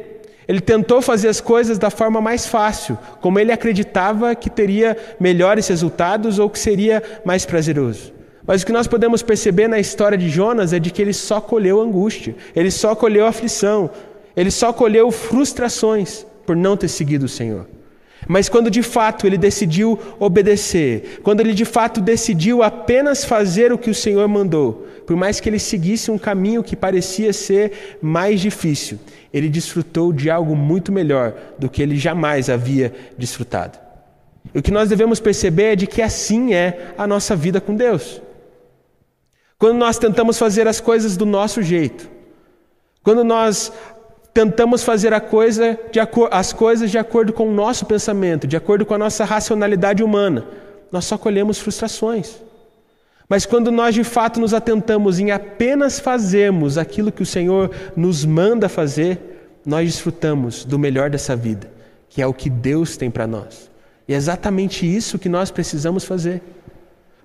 Ele 0.47 0.61
tentou 0.61 1.01
fazer 1.01 1.27
as 1.27 1.41
coisas 1.41 1.77
da 1.77 1.89
forma 1.89 2.21
mais 2.21 2.47
fácil, 2.47 2.97
como 3.19 3.37
ele 3.37 3.51
acreditava 3.51 4.33
que 4.35 4.49
teria 4.49 4.95
melhores 5.19 5.67
resultados 5.67 6.39
ou 6.39 6.49
que 6.49 6.57
seria 6.57 7.03
mais 7.25 7.45
prazeroso. 7.45 8.13
Mas 8.47 8.63
o 8.63 8.65
que 8.65 8.71
nós 8.71 8.87
podemos 8.87 9.21
perceber 9.21 9.67
na 9.67 9.77
história 9.77 10.17
de 10.17 10.27
Jonas 10.27 10.73
é 10.73 10.79
de 10.79 10.89
que 10.89 11.01
ele 11.01 11.13
só 11.13 11.39
colheu 11.39 11.79
angústia, 11.79 12.35
ele 12.55 12.71
só 12.71 12.95
colheu 12.95 13.27
aflição, 13.27 13.91
ele 14.39 14.51
só 14.51 14.71
colheu 14.71 15.11
frustrações 15.11 16.25
por 16.45 16.55
não 16.55 16.77
ter 16.77 16.87
seguido 16.87 17.25
o 17.25 17.29
Senhor. 17.29 17.67
Mas 18.25 18.47
quando 18.47 18.71
de 18.71 18.81
fato 18.81 19.27
ele 19.27 19.37
decidiu 19.37 19.99
obedecer, 20.17 21.19
quando 21.23 21.41
ele 21.41 21.53
de 21.53 21.65
fato 21.65 21.99
decidiu 21.99 22.63
apenas 22.63 23.25
fazer 23.25 23.73
o 23.73 23.77
que 23.77 23.89
o 23.89 23.93
Senhor 23.95 24.25
mandou, 24.29 24.87
por 25.05 25.17
mais 25.17 25.41
que 25.41 25.49
ele 25.49 25.59
seguisse 25.59 26.09
um 26.09 26.17
caminho 26.17 26.63
que 26.63 26.73
parecia 26.73 27.33
ser 27.33 27.97
mais 28.01 28.39
difícil, 28.39 28.97
ele 29.33 29.49
desfrutou 29.49 30.13
de 30.13 30.29
algo 30.29 30.55
muito 30.55 30.89
melhor 30.89 31.35
do 31.59 31.69
que 31.69 31.81
ele 31.81 31.97
jamais 31.97 32.49
havia 32.49 32.93
desfrutado. 33.17 33.77
E 34.55 34.59
o 34.59 34.61
que 34.61 34.71
nós 34.71 34.87
devemos 34.87 35.19
perceber 35.19 35.73
é 35.73 35.75
de 35.75 35.85
que 35.85 36.01
assim 36.01 36.53
é 36.53 36.93
a 36.97 37.05
nossa 37.05 37.35
vida 37.35 37.59
com 37.59 37.75
Deus. 37.75 38.21
Quando 39.57 39.77
nós 39.77 39.97
tentamos 39.97 40.39
fazer 40.39 40.65
as 40.65 40.79
coisas 40.79 41.17
do 41.17 41.25
nosso 41.25 41.61
jeito, 41.61 42.09
quando 43.03 43.23
nós 43.25 43.73
tentamos 44.33 44.83
fazer 44.83 45.19
coisa 45.21 45.77
de, 45.91 45.99
as 46.31 46.53
coisas 46.53 46.91
de 46.91 46.97
acordo 46.97 47.33
com 47.33 47.49
o 47.49 47.53
nosso 47.53 47.85
pensamento, 47.85 48.47
de 48.47 48.55
acordo 48.55 48.85
com 48.85 48.93
a 48.93 48.97
nossa 48.97 49.25
racionalidade 49.25 50.03
humana, 50.03 50.45
nós 50.91 51.05
só 51.05 51.17
colhemos 51.17 51.59
frustrações. 51.59 52.35
Mas 53.27 53.45
quando 53.45 53.71
nós 53.71 53.93
de 53.93 54.03
fato 54.03 54.39
nos 54.39 54.53
atentamos 54.53 55.19
em 55.19 55.31
apenas 55.31 55.99
fazermos 55.99 56.77
aquilo 56.77 57.11
que 57.11 57.21
o 57.21 57.25
Senhor 57.25 57.69
nos 57.95 58.25
manda 58.25 58.67
fazer, 58.67 59.59
nós 59.65 59.85
desfrutamos 59.85 60.65
do 60.65 60.79
melhor 60.79 61.09
dessa 61.09 61.35
vida, 61.35 61.69
que 62.09 62.21
é 62.21 62.27
o 62.27 62.33
que 62.33 62.49
Deus 62.49 62.97
tem 62.97 63.11
para 63.11 63.27
nós. 63.27 63.69
E 64.07 64.13
é 64.13 64.17
exatamente 64.17 64.83
isso 64.83 65.19
que 65.19 65.29
nós 65.29 65.51
precisamos 65.51 66.03
fazer. 66.03 66.41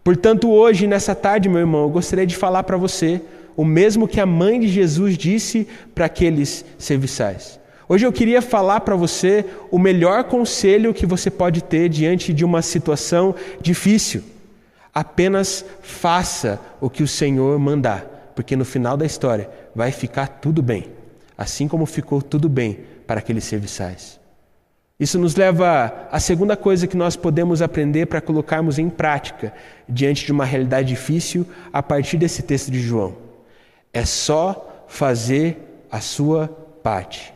Portanto, 0.02 0.50
hoje, 0.50 0.86
nessa 0.86 1.14
tarde, 1.14 1.48
meu 1.48 1.60
irmão, 1.60 1.84
eu 1.84 1.88
gostaria 1.88 2.26
de 2.26 2.36
falar 2.36 2.62
para 2.64 2.76
você 2.76 3.22
o 3.56 3.64
mesmo 3.64 4.08
que 4.08 4.20
a 4.20 4.26
mãe 4.26 4.60
de 4.60 4.68
Jesus 4.68 5.16
disse 5.16 5.66
para 5.94 6.06
aqueles 6.06 6.64
serviçais. 6.78 7.60
Hoje 7.88 8.06
eu 8.06 8.12
queria 8.12 8.40
falar 8.40 8.80
para 8.80 8.96
você 8.96 9.44
o 9.70 9.78
melhor 9.78 10.24
conselho 10.24 10.94
que 10.94 11.04
você 11.04 11.30
pode 11.30 11.62
ter 11.62 11.88
diante 11.88 12.32
de 12.32 12.44
uma 12.44 12.62
situação 12.62 13.34
difícil. 13.60 14.22
Apenas 14.92 15.64
faça 15.82 16.58
o 16.80 16.88
que 16.88 17.02
o 17.02 17.08
Senhor 17.08 17.58
mandar, 17.58 18.32
porque 18.34 18.56
no 18.56 18.64
final 18.64 18.96
da 18.96 19.04
história 19.04 19.50
vai 19.74 19.92
ficar 19.92 20.28
tudo 20.28 20.62
bem, 20.62 20.86
assim 21.36 21.68
como 21.68 21.84
ficou 21.84 22.22
tudo 22.22 22.48
bem 22.48 22.78
para 23.06 23.18
aqueles 23.18 23.44
serviçais. 23.44 24.18
Isso 24.98 25.18
nos 25.18 25.34
leva 25.34 26.08
à 26.10 26.20
segunda 26.20 26.56
coisa 26.56 26.86
que 26.86 26.96
nós 26.96 27.16
podemos 27.16 27.60
aprender 27.60 28.06
para 28.06 28.20
colocarmos 28.20 28.78
em 28.78 28.88
prática 28.88 29.52
diante 29.88 30.24
de 30.24 30.32
uma 30.32 30.44
realidade 30.44 30.88
difícil 30.88 31.44
a 31.72 31.82
partir 31.82 32.16
desse 32.16 32.42
texto 32.42 32.70
de 32.70 32.78
João. 32.78 33.23
É 33.94 34.04
só 34.04 34.84
fazer 34.88 35.86
a 35.90 36.00
sua 36.00 36.48
parte. 36.82 37.32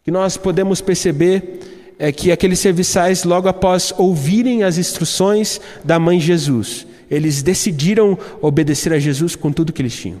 O 0.00 0.04
que 0.04 0.10
nós 0.10 0.36
podemos 0.36 0.80
perceber 0.80 1.94
é 1.98 2.10
que 2.10 2.32
aqueles 2.32 2.58
serviçais, 2.58 3.24
logo 3.24 3.48
após 3.48 3.92
ouvirem 3.98 4.62
as 4.62 4.78
instruções 4.78 5.60
da 5.84 5.98
mãe 5.98 6.18
Jesus, 6.20 6.86
eles 7.10 7.42
decidiram 7.42 8.18
obedecer 8.40 8.92
a 8.92 8.98
Jesus 8.98 9.36
com 9.36 9.52
tudo 9.52 9.72
que 9.72 9.82
eles 9.82 9.94
tinham. 9.94 10.20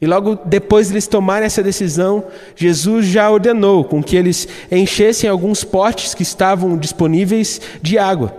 E 0.00 0.06
logo 0.06 0.38
depois 0.46 0.86
de 0.86 0.94
eles 0.94 1.06
tomarem 1.06 1.44
essa 1.44 1.62
decisão, 1.62 2.24
Jesus 2.56 3.06
já 3.06 3.30
ordenou 3.30 3.84
com 3.84 4.02
que 4.02 4.16
eles 4.16 4.48
enchessem 4.70 5.28
alguns 5.28 5.62
potes 5.62 6.14
que 6.14 6.22
estavam 6.22 6.78
disponíveis 6.78 7.60
de 7.82 7.98
água. 7.98 8.34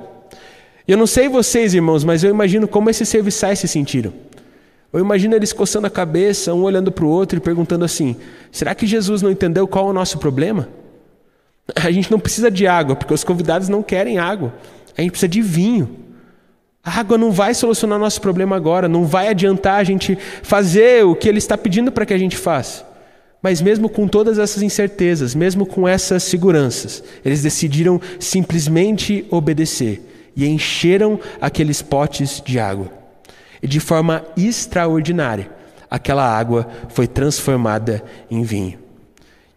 Eu 0.88 0.98
não 0.98 1.06
sei 1.06 1.30
vocês, 1.30 1.76
irmãos, 1.76 2.04
mas 2.04 2.24
eu 2.24 2.32
imagino 2.32 2.68
como 2.68 2.90
esses 2.90 3.08
serviçais 3.08 3.60
se 3.60 3.68
sentiram. 3.68 4.12
Eu 4.94 5.00
imagino 5.00 5.36
eles 5.36 5.54
coçando 5.54 5.88
a 5.88 5.90
cabeça, 5.90 6.54
um 6.54 6.64
olhando 6.64 6.92
para 6.92 7.06
o 7.06 7.10
outro 7.10 7.38
e 7.38 7.42
perguntando 7.42 7.86
assim: 7.86 8.16
será 8.52 8.76
que 8.76 8.86
Jesus 8.86 9.22
não 9.22 9.32
entendeu 9.32 9.68
qual 9.68 9.88
é 9.88 9.90
o 9.90 9.94
nosso 9.94 10.18
problema? 10.18 10.68
A 11.76 11.90
gente 11.92 12.12
não 12.12 12.20
precisa 12.20 12.52
de 12.52 12.68
água, 12.68 12.96
porque 12.96 13.14
os 13.14 13.24
convidados 13.24 13.70
não 13.70 13.82
querem 13.82 14.18
água. 14.18 14.54
A 14.98 15.02
gente 15.02 15.12
precisa 15.12 15.30
de 15.30 15.42
vinho. 15.42 15.98
A 16.84 17.00
água 17.00 17.18
não 17.18 17.32
vai 17.32 17.54
solucionar 17.54 18.00
nosso 18.00 18.20
problema 18.20 18.56
agora, 18.56 18.90
não 18.90 19.06
vai 19.06 19.28
adiantar 19.28 19.80
a 19.80 19.84
gente 19.84 20.18
fazer 20.42 21.06
o 21.06 21.16
que 21.16 21.30
Ele 21.30 21.38
está 21.38 21.58
pedindo 21.58 21.92
para 21.92 22.06
que 22.06 22.14
a 22.14 22.18
gente 22.18 22.36
faça. 22.36 22.86
Mas 23.42 23.62
mesmo 23.62 23.88
com 23.88 24.08
todas 24.08 24.38
essas 24.38 24.62
incertezas, 24.62 25.34
mesmo 25.34 25.66
com 25.66 25.88
essas 25.88 26.24
seguranças, 26.24 27.04
eles 27.24 27.42
decidiram 27.42 28.02
simplesmente 28.20 29.26
obedecer 29.30 30.32
e 30.36 30.46
encheram 30.46 31.20
aqueles 31.40 31.82
potes 31.82 32.42
de 32.44 32.60
água. 32.60 33.01
E 33.62 33.68
de 33.68 33.80
forma 33.80 34.24
extraordinária, 34.36 35.50
aquela 35.90 36.26
água 36.26 36.68
foi 36.90 37.08
transformada 37.08 38.04
em 38.30 38.44
vinho. 38.44 38.80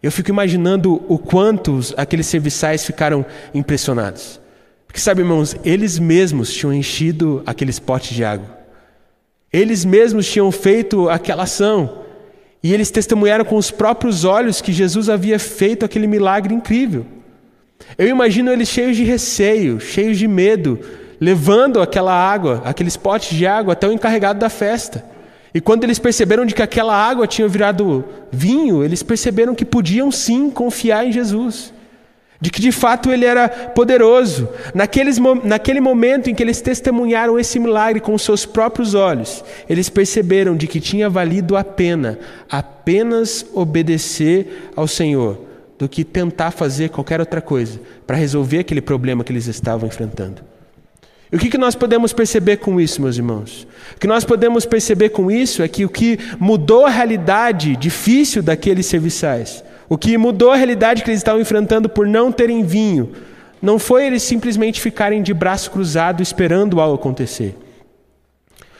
Eu 0.03 0.11
fico 0.11 0.29
imaginando 0.29 1.03
o 1.07 1.17
quantos 1.17 1.93
aqueles 1.97 2.27
serviçais 2.27 2.85
ficaram 2.85 3.25
impressionados. 3.53 4.39
Porque 4.85 4.99
sabe, 4.99 5.21
irmãos, 5.21 5.55
eles 5.65 5.97
mesmos 5.97 6.53
tinham 6.53 6.73
enchido 6.73 7.41
aqueles 7.45 7.79
potes 7.79 8.15
de 8.15 8.23
água. 8.23 8.55
Eles 9.51 9.83
mesmos 9.83 10.29
tinham 10.29 10.51
feito 10.51 11.09
aquela 11.09 11.43
ação. 11.43 12.03
E 12.61 12.73
eles 12.73 12.91
testemunharam 12.91 13.45
com 13.45 13.55
os 13.55 13.71
próprios 13.71 14.23
olhos 14.23 14.61
que 14.61 14.71
Jesus 14.71 15.09
havia 15.09 15.39
feito 15.39 15.83
aquele 15.83 16.07
milagre 16.07 16.53
incrível. 16.53 17.05
Eu 17.97 18.07
imagino 18.07 18.51
eles 18.51 18.69
cheios 18.69 18.95
de 18.95 19.03
receio, 19.03 19.79
cheios 19.79 20.17
de 20.17 20.27
medo, 20.27 20.79
levando 21.19 21.81
aquela 21.81 22.13
água, 22.13 22.61
aqueles 22.65 22.97
potes 22.97 23.35
de 23.35 23.45
água 23.45 23.73
até 23.73 23.87
o 23.87 23.91
encarregado 23.91 24.39
da 24.39 24.49
festa. 24.49 25.03
E 25.53 25.61
quando 25.61 25.83
eles 25.83 25.99
perceberam 25.99 26.45
de 26.45 26.53
que 26.53 26.61
aquela 26.61 26.95
água 26.95 27.25
tinha 27.27 27.47
virado 27.47 28.03
vinho, 28.31 28.83
eles 28.83 29.01
perceberam 29.01 29.55
que 29.55 29.63
podiam 29.63 30.11
sim 30.11 30.49
confiar 30.49 31.07
em 31.07 31.11
Jesus 31.11 31.73
de 32.39 32.49
que 32.49 32.61
de 32.61 32.71
fato 32.71 33.11
ele 33.11 33.25
era 33.25 33.47
poderoso. 33.47 34.47
Naqueles, 34.73 35.17
naquele 35.43 35.79
momento 35.79 36.29
em 36.29 36.35
que 36.35 36.43
eles 36.43 36.61
testemunharam 36.61 37.39
esse 37.39 37.59
milagre 37.59 37.99
com 37.99 38.17
seus 38.17 38.45
próprios 38.45 38.93
olhos, 38.93 39.43
eles 39.69 39.89
perceberam 39.89 40.55
de 40.55 40.67
que 40.67 40.79
tinha 40.79 41.09
valido 41.09 41.55
a 41.55 41.63
pena 41.63 42.19
apenas 42.49 43.45
obedecer 43.53 44.69
ao 44.75 44.87
Senhor 44.87 45.39
do 45.77 45.89
que 45.89 46.03
tentar 46.03 46.51
fazer 46.51 46.89
qualquer 46.89 47.19
outra 47.19 47.41
coisa 47.41 47.79
para 48.05 48.15
resolver 48.15 48.59
aquele 48.59 48.81
problema 48.81 49.23
que 49.23 49.31
eles 49.31 49.47
estavam 49.47 49.87
enfrentando. 49.87 50.54
E 51.31 51.35
o 51.35 51.39
que, 51.39 51.57
nós 51.57 51.75
podemos 51.75 52.13
perceber 52.13 52.57
com 52.57 52.79
isso, 52.79 53.01
meus 53.01 53.17
irmãos? 53.17 53.67
O 53.95 53.99
que 53.99 54.07
nós 54.07 54.23
podemos 54.23 54.65
perceber 54.65 55.09
com 55.09 55.31
isso 55.31 55.63
é 55.63 55.67
que 55.67 55.83
o 55.83 55.89
que 55.89 56.19
mudou 56.39 56.85
a 56.85 56.89
realidade 56.89 57.75
difícil 57.75 58.43
daqueles 58.43 58.85
serviçais 58.85 59.63
o 59.87 59.97
que 59.97 60.17
mudou 60.17 60.51
a 60.51 60.55
realidade 60.55 61.03
que 61.03 61.09
eles 61.09 61.19
estavam 61.19 61.41
enfrentando 61.41 61.87
por 61.87 62.07
não 62.07 62.31
terem 62.31 62.63
vinho 62.63 63.11
não 63.61 63.79
foi 63.79 64.05
eles 64.05 64.23
simplesmente 64.23 64.81
ficarem 64.81 65.21
de 65.21 65.33
braço 65.33 65.71
cruzado 65.71 66.21
esperando 66.21 66.79
algo 66.79 66.95
acontecer. 66.95 67.55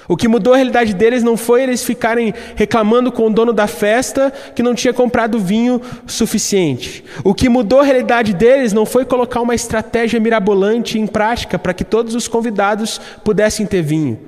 O 0.08 0.16
que 0.16 0.28
mudou 0.28 0.54
a 0.54 0.58
realidade 0.58 0.94
deles 0.94 1.24
não 1.24 1.36
foi 1.36 1.64
eles 1.64 1.84
ficarem 1.84 2.34
reclamando 2.56 3.12
com 3.12 3.28
o 3.28 3.30
dono 3.30 3.52
da 3.52 3.66
festa 3.66 4.32
que 4.54 4.62
não 4.62 4.76
tinha 4.76 4.94
comprado 4.94 5.40
vinho 5.40 5.82
suficiente. 6.06 7.04
O 7.24 7.34
que 7.34 7.50
mudou 7.50 7.80
a 7.80 7.84
realidade 7.84 8.34
deles 8.34 8.72
não 8.72 8.86
foi 8.86 9.04
colocar 9.04 9.42
uma 9.42 9.56
estratégia 9.56 10.20
mirabolante 10.20 11.00
em 11.00 11.08
prática 11.08 11.58
para 11.58 11.74
que 11.74 11.84
todos 11.84 12.14
os 12.14 12.28
convidados 12.28 13.02
pudessem 13.24 13.66
ter 13.66 13.82
vinho. 13.82 14.20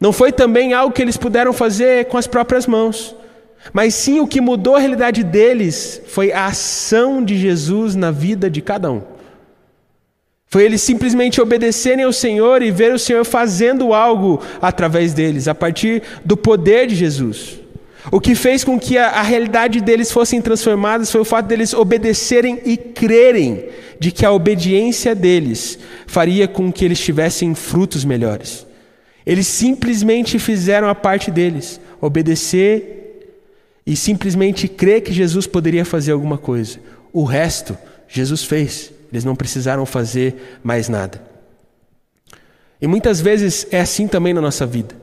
Não 0.00 0.12
foi 0.12 0.32
também 0.32 0.72
algo 0.72 0.94
que 0.94 1.02
eles 1.02 1.16
puderam 1.16 1.52
fazer 1.52 2.06
com 2.06 2.16
as 2.16 2.26
próprias 2.26 2.66
mãos. 2.66 3.14
Mas 3.72 3.94
sim 3.94 4.20
o 4.20 4.26
que 4.26 4.40
mudou 4.40 4.74
a 4.74 4.78
realidade 4.78 5.22
deles 5.22 6.00
foi 6.06 6.32
a 6.32 6.46
ação 6.46 7.22
de 7.22 7.36
Jesus 7.36 7.94
na 7.94 8.10
vida 8.10 8.48
de 8.48 8.62
cada 8.62 8.90
um. 8.90 9.02
Foi 10.52 10.64
eles 10.64 10.82
simplesmente 10.82 11.40
obedecerem 11.40 12.04
ao 12.04 12.12
Senhor 12.12 12.60
e 12.60 12.72
ver 12.72 12.92
o 12.92 12.98
Senhor 12.98 13.24
fazendo 13.24 13.94
algo 13.94 14.42
através 14.60 15.14
deles, 15.14 15.46
a 15.46 15.54
partir 15.54 16.02
do 16.24 16.36
poder 16.36 16.88
de 16.88 16.96
Jesus. 16.96 17.60
O 18.10 18.20
que 18.20 18.34
fez 18.34 18.64
com 18.64 18.76
que 18.76 18.98
a, 18.98 19.10
a 19.10 19.22
realidade 19.22 19.80
deles 19.80 20.10
fossem 20.10 20.42
transformadas 20.42 21.08
foi 21.08 21.20
o 21.20 21.24
fato 21.24 21.46
deles 21.46 21.72
obedecerem 21.72 22.58
e 22.64 22.76
crerem 22.76 23.66
de 24.00 24.10
que 24.10 24.26
a 24.26 24.32
obediência 24.32 25.14
deles 25.14 25.78
faria 26.08 26.48
com 26.48 26.72
que 26.72 26.84
eles 26.84 26.98
tivessem 26.98 27.54
frutos 27.54 28.04
melhores. 28.04 28.66
Eles 29.24 29.46
simplesmente 29.46 30.36
fizeram 30.40 30.88
a 30.88 30.96
parte 30.96 31.30
deles, 31.30 31.80
obedecer 32.00 33.36
e 33.86 33.94
simplesmente 33.94 34.66
crer 34.66 35.02
que 35.02 35.12
Jesus 35.12 35.46
poderia 35.46 35.84
fazer 35.84 36.10
alguma 36.10 36.38
coisa. 36.38 36.80
O 37.12 37.22
resto, 37.22 37.78
Jesus 38.08 38.42
fez. 38.42 38.99
Eles 39.12 39.24
não 39.24 39.34
precisaram 39.36 39.84
fazer 39.84 40.60
mais 40.62 40.88
nada. 40.88 41.22
E 42.80 42.86
muitas 42.86 43.20
vezes 43.20 43.66
é 43.70 43.80
assim 43.80 44.06
também 44.06 44.32
na 44.32 44.40
nossa 44.40 44.64
vida. 44.64 44.94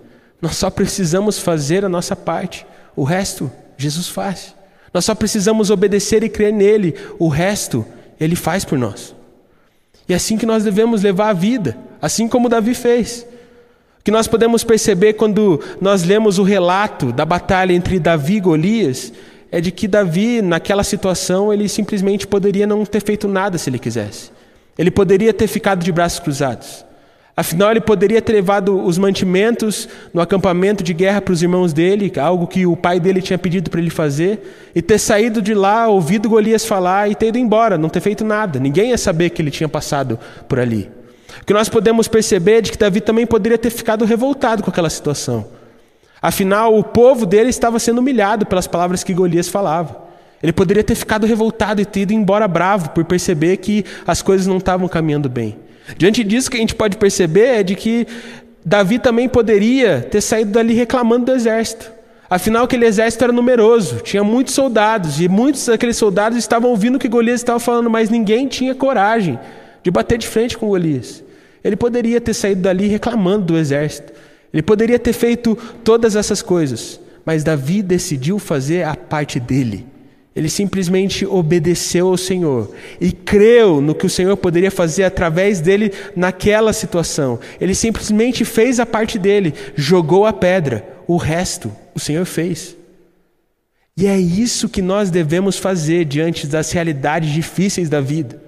Nós 0.41 0.55
só 0.55 0.69
precisamos 0.69 1.39
fazer 1.39 1.85
a 1.85 1.89
nossa 1.89 2.15
parte. 2.15 2.65
O 2.95 3.03
resto, 3.03 3.51
Jesus 3.77 4.07
faz. 4.07 4.55
Nós 4.93 5.05
só 5.05 5.13
precisamos 5.13 5.69
obedecer 5.69 6.23
e 6.23 6.29
crer 6.29 6.53
nele. 6.53 6.95
O 7.19 7.27
resto, 7.27 7.85
ele 8.19 8.35
faz 8.35 8.65
por 8.65 8.77
nós. 8.77 9.15
E 10.07 10.13
é 10.13 10.15
assim 10.15 10.37
que 10.37 10.45
nós 10.45 10.63
devemos 10.63 11.03
levar 11.03 11.29
a 11.29 11.33
vida, 11.33 11.77
assim 12.01 12.27
como 12.27 12.49
Davi 12.49 12.73
fez 12.73 13.25
que 14.07 14.11
nós 14.11 14.25
podemos 14.25 14.63
perceber 14.63 15.15
quando 15.15 15.61
nós 15.81 16.05
lemos 16.05 16.39
o 16.39 16.43
relato 16.43 17.11
da 17.11 17.25
batalha 17.25 17.73
entre 17.73 17.99
Davi 17.99 18.37
e 18.37 18.39
Golias 18.39 19.11
é 19.51 19.61
de 19.61 19.71
que 19.71 19.87
Davi, 19.87 20.41
naquela 20.41 20.83
situação, 20.83 21.53
ele 21.53 21.69
simplesmente 21.69 22.27
poderia 22.27 22.67
não 22.67 22.85
ter 22.85 23.01
feito 23.01 23.27
nada 23.27 23.57
se 23.57 23.69
ele 23.69 23.79
quisesse. 23.79 24.31
Ele 24.77 24.91
poderia 24.91 25.33
ter 25.33 25.47
ficado 25.47 25.83
de 25.83 25.91
braços 25.91 26.19
cruzados. 26.19 26.85
Afinal, 27.39 27.69
ele 27.69 27.81
poderia 27.81 28.19
ter 28.19 28.33
levado 28.33 28.83
os 28.83 28.97
mantimentos 28.97 29.87
no 30.11 30.19
acampamento 30.19 30.83
de 30.83 30.91
guerra 30.91 31.21
para 31.21 31.31
os 31.31 31.43
irmãos 31.43 31.71
dele, 31.71 32.11
algo 32.19 32.47
que 32.47 32.65
o 32.65 32.75
pai 32.75 32.99
dele 32.99 33.21
tinha 33.21 33.37
pedido 33.37 33.69
para 33.69 33.79
ele 33.79 33.91
fazer, 33.91 34.71
e 34.73 34.81
ter 34.81 34.97
saído 34.97 35.39
de 35.39 35.53
lá, 35.53 35.87
ouvido 35.87 36.27
Golias 36.27 36.65
falar 36.65 37.11
e 37.11 37.13
ter 37.13 37.27
ido 37.27 37.37
embora, 37.37 37.77
não 37.77 37.89
ter 37.89 38.01
feito 38.01 38.25
nada. 38.25 38.59
Ninguém 38.59 38.89
ia 38.89 38.97
saber 38.97 39.29
que 39.29 39.39
ele 39.39 39.51
tinha 39.51 39.69
passado 39.69 40.19
por 40.49 40.59
ali. 40.59 40.89
O 41.39 41.45
que 41.45 41.53
nós 41.53 41.69
podemos 41.69 42.07
perceber 42.07 42.57
é 42.57 42.61
de 42.61 42.71
que 42.71 42.77
Davi 42.77 43.01
também 43.01 43.27
poderia 43.27 43.57
ter 43.57 43.69
ficado 43.69 44.03
revoltado 44.03 44.63
com 44.63 44.71
aquela 44.71 44.89
situação. 44.89 45.45
Afinal, 46.21 46.77
o 46.77 46.83
povo 46.83 47.25
dele 47.25 47.49
estava 47.49 47.79
sendo 47.79 47.99
humilhado 47.99 48.45
pelas 48.45 48.67
palavras 48.67 49.03
que 49.03 49.13
Golias 49.13 49.47
falava. 49.47 50.07
Ele 50.41 50.51
poderia 50.51 50.83
ter 50.83 50.95
ficado 50.95 51.25
revoltado 51.25 51.81
e 51.81 51.85
ter 51.85 52.01
ido 52.01 52.13
embora 52.13 52.47
bravo 52.47 52.89
por 52.91 53.03
perceber 53.05 53.57
que 53.57 53.83
as 54.05 54.21
coisas 54.21 54.45
não 54.45 54.57
estavam 54.57 54.87
caminhando 54.87 55.29
bem. 55.29 55.57
Diante 55.97 56.23
disso, 56.23 56.47
o 56.47 56.51
que 56.51 56.57
a 56.57 56.59
gente 56.59 56.75
pode 56.75 56.97
perceber 56.97 57.59
é 57.59 57.63
de 57.63 57.75
que 57.75 58.05
Davi 58.63 58.99
também 58.99 59.29
poderia 59.29 60.01
ter 60.01 60.21
saído 60.21 60.51
dali 60.51 60.73
reclamando 60.73 61.27
do 61.27 61.31
exército. 61.31 61.91
Afinal, 62.29 62.65
aquele 62.65 62.85
exército 62.85 63.23
era 63.23 63.31
numeroso, 63.31 64.01
tinha 64.01 64.23
muitos 64.23 64.53
soldados, 64.53 65.21
e 65.21 65.29
muitos 65.29 65.65
daqueles 65.65 65.95
soldados 65.95 66.37
estavam 66.37 66.69
ouvindo 66.69 66.97
o 66.97 66.99
que 66.99 67.07
Golias 67.07 67.39
estava 67.39 67.59
falando, 67.59 67.89
mas 67.89 68.09
ninguém 68.09 68.47
tinha 68.47 68.75
coragem 68.75 69.39
de 69.81 69.89
bater 69.89 70.17
de 70.17 70.27
frente 70.27 70.57
com 70.57 70.67
Golias. 70.67 71.23
Ele 71.63 71.77
poderia 71.77 72.19
ter 72.19 72.33
saído 72.33 72.61
dali 72.61 72.87
reclamando 72.87 73.45
do 73.45 73.57
exército. 73.57 74.11
Ele 74.57 74.63
poderia 74.63 74.97
ter 74.97 75.13
feito 75.13 75.55
todas 75.83 76.15
essas 76.15 76.41
coisas. 76.41 76.99
Mas 77.23 77.43
Davi 77.43 77.83
decidiu 77.83 78.39
fazer 78.39 78.87
a 78.87 78.95
parte 78.95 79.39
dele. 79.39 79.85
Ele 80.35 80.49
simplesmente 80.49 81.27
obedeceu 81.27 82.07
ao 82.07 82.17
Senhor 82.17 82.73
e 82.99 83.11
creu 83.11 83.79
no 83.81 83.93
que 83.93 84.07
o 84.07 84.09
Senhor 84.09 84.35
poderia 84.35 84.71
fazer 84.71 85.03
através 85.03 85.61
dele 85.61 85.93
naquela 86.15 86.73
situação. 86.73 87.39
Ele 87.61 87.75
simplesmente 87.75 88.43
fez 88.43 88.79
a 88.79 88.85
parte 88.85 89.19
dele, 89.19 89.53
jogou 89.75 90.25
a 90.25 90.33
pedra. 90.33 90.83
O 91.05 91.17
resto 91.17 91.71
o 91.93 91.99
Senhor 91.99 92.25
fez. 92.25 92.75
E 93.95 94.07
é 94.07 94.17
isso 94.17 94.67
que 94.67 94.81
nós 94.81 95.11
devemos 95.11 95.59
fazer 95.59 96.03
diante 96.03 96.47
das 96.47 96.71
realidades 96.71 97.29
difíceis 97.31 97.89
da 97.89 98.01
vida 98.01 98.47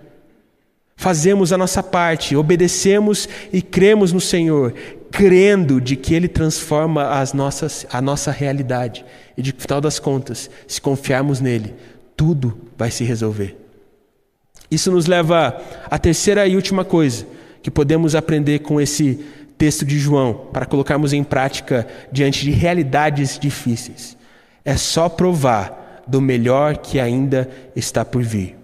fazemos 0.99 1.53
a 1.53 1.57
nossa 1.57 1.81
parte, 1.81 2.35
obedecemos 2.35 3.29
e 3.53 3.61
cremos 3.61 4.11
no 4.11 4.19
Senhor, 4.19 4.73
crendo 5.11 5.79
de 5.79 5.95
que 5.95 6.13
Ele 6.13 6.27
transforma 6.27 7.09
as 7.09 7.33
nossas, 7.33 7.85
a 7.91 8.01
nossa 8.01 8.31
realidade. 8.31 9.05
E 9.37 9.41
de 9.41 9.53
final 9.57 9.81
das 9.81 9.99
contas, 9.99 10.49
se 10.67 10.79
confiarmos 10.79 11.39
nele, 11.39 11.73
tudo 12.15 12.57
vai 12.77 12.91
se 12.91 13.03
resolver. 13.03 13.57
Isso 14.69 14.91
nos 14.91 15.07
leva 15.07 15.59
à 15.89 15.97
terceira 15.97 16.45
e 16.47 16.55
última 16.55 16.85
coisa 16.85 17.25
que 17.61 17.71
podemos 17.71 18.15
aprender 18.15 18.59
com 18.59 18.79
esse 18.79 19.19
texto 19.57 19.85
de 19.85 19.99
João, 19.99 20.47
para 20.53 20.65
colocarmos 20.65 21.11
em 21.11 21.23
prática 21.23 21.85
diante 22.11 22.45
de 22.45 22.51
realidades 22.51 23.37
difíceis. 23.37 24.17
É 24.63 24.77
só 24.77 25.09
provar 25.09 26.03
do 26.07 26.21
melhor 26.21 26.77
que 26.77 26.99
ainda 26.99 27.49
está 27.75 28.05
por 28.05 28.23
vir. 28.23 28.55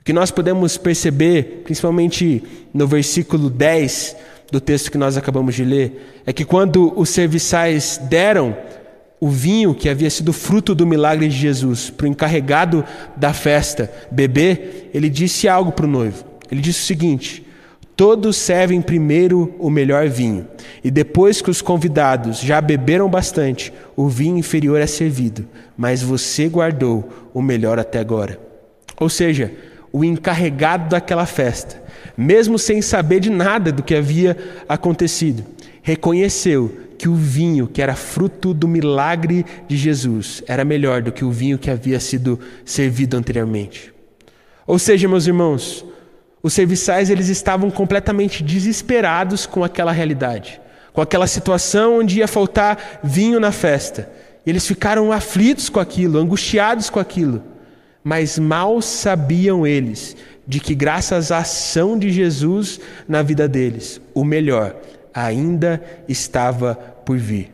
O 0.00 0.04
que 0.04 0.12
nós 0.12 0.30
podemos 0.30 0.76
perceber, 0.76 1.62
principalmente 1.64 2.42
no 2.72 2.86
versículo 2.86 3.50
10 3.50 4.16
do 4.50 4.60
texto 4.60 4.90
que 4.90 4.98
nós 4.98 5.16
acabamos 5.16 5.54
de 5.54 5.64
ler, 5.64 6.22
é 6.26 6.32
que 6.32 6.44
quando 6.44 6.92
os 6.98 7.10
serviçais 7.10 8.00
deram 8.02 8.56
o 9.20 9.28
vinho 9.28 9.74
que 9.74 9.88
havia 9.88 10.08
sido 10.08 10.32
fruto 10.32 10.74
do 10.74 10.86
milagre 10.86 11.28
de 11.28 11.36
Jesus 11.36 11.90
para 11.90 12.06
o 12.06 12.08
encarregado 12.08 12.84
da 13.16 13.34
festa 13.34 13.92
beber, 14.10 14.90
ele 14.94 15.10
disse 15.10 15.46
algo 15.46 15.72
para 15.72 15.84
o 15.84 15.90
noivo. 15.90 16.24
Ele 16.50 16.60
disse 16.60 16.80
o 16.80 16.86
seguinte: 16.86 17.46
Todos 17.94 18.36
servem 18.36 18.80
primeiro 18.80 19.54
o 19.58 19.68
melhor 19.68 20.08
vinho, 20.08 20.48
e 20.82 20.90
depois 20.90 21.42
que 21.42 21.50
os 21.50 21.60
convidados 21.60 22.40
já 22.40 22.58
beberam 22.60 23.10
bastante, 23.10 23.72
o 23.94 24.08
vinho 24.08 24.38
inferior 24.38 24.80
é 24.80 24.86
servido, 24.86 25.46
mas 25.76 26.02
você 26.02 26.48
guardou 26.48 27.06
o 27.34 27.42
melhor 27.42 27.78
até 27.78 27.98
agora. 27.98 28.40
Ou 28.98 29.10
seja, 29.10 29.52
o 29.92 30.02
encarregado 30.02 30.88
daquela 30.88 31.26
festa, 31.26 31.82
mesmo 32.20 32.58
sem 32.58 32.82
saber 32.82 33.18
de 33.18 33.30
nada 33.30 33.72
do 33.72 33.82
que 33.82 33.94
havia 33.94 34.36
acontecido. 34.68 35.44
reconheceu 35.82 36.78
que 36.98 37.08
o 37.08 37.14
vinho 37.14 37.66
que 37.66 37.80
era 37.80 37.96
fruto 37.96 38.52
do 38.52 38.68
milagre 38.68 39.46
de 39.66 39.74
Jesus 39.74 40.42
era 40.46 40.62
melhor 40.62 41.00
do 41.00 41.10
que 41.10 41.24
o 41.24 41.30
vinho 41.30 41.56
que 41.56 41.70
havia 41.70 41.98
sido 41.98 42.38
servido 42.62 43.16
anteriormente. 43.16 43.90
Ou 44.66 44.78
seja, 44.78 45.08
meus 45.08 45.26
irmãos, 45.26 45.82
os 46.42 46.52
serviçais 46.52 47.08
eles 47.08 47.28
estavam 47.28 47.70
completamente 47.70 48.42
desesperados 48.42 49.46
com 49.46 49.64
aquela 49.64 49.90
realidade, 49.90 50.60
com 50.92 51.00
aquela 51.00 51.26
situação 51.26 52.00
onde 52.00 52.18
ia 52.18 52.28
faltar 52.28 53.00
vinho 53.02 53.40
na 53.40 53.50
festa. 53.50 54.12
Eles 54.46 54.66
ficaram 54.66 55.10
aflitos 55.10 55.70
com 55.70 55.80
aquilo, 55.80 56.18
angustiados 56.18 56.90
com 56.90 57.00
aquilo. 57.00 57.42
Mas 58.04 58.38
mal 58.38 58.82
sabiam 58.82 59.66
eles 59.66 60.16
de 60.46 60.60
que, 60.60 60.74
graças 60.74 61.30
à 61.30 61.38
ação 61.38 61.98
de 61.98 62.10
Jesus 62.10 62.80
na 63.08 63.22
vida 63.22 63.48
deles, 63.48 64.00
o 64.14 64.24
melhor 64.24 64.76
ainda 65.14 65.82
estava 66.08 66.74
por 66.74 67.16
vir. 67.16 67.52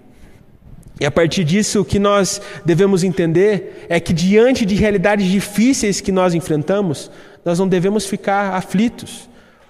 E 0.99 1.05
a 1.05 1.11
partir 1.11 1.45
disso, 1.45 1.81
o 1.81 1.85
que 1.85 1.99
nós 1.99 2.41
devemos 2.65 3.05
entender 3.05 3.87
é 3.89 4.01
que, 4.01 4.15
diante 4.15 4.65
de 4.65 4.75
realidades 4.75 5.27
difíceis 5.27 6.01
que 6.01 6.11
nós 6.11 6.35
enfrentamos, 6.35 7.11
nós 7.45 7.59
não 7.59 7.69
devemos 7.69 8.07
ficar 8.07 8.55
aflitos, 8.55 9.29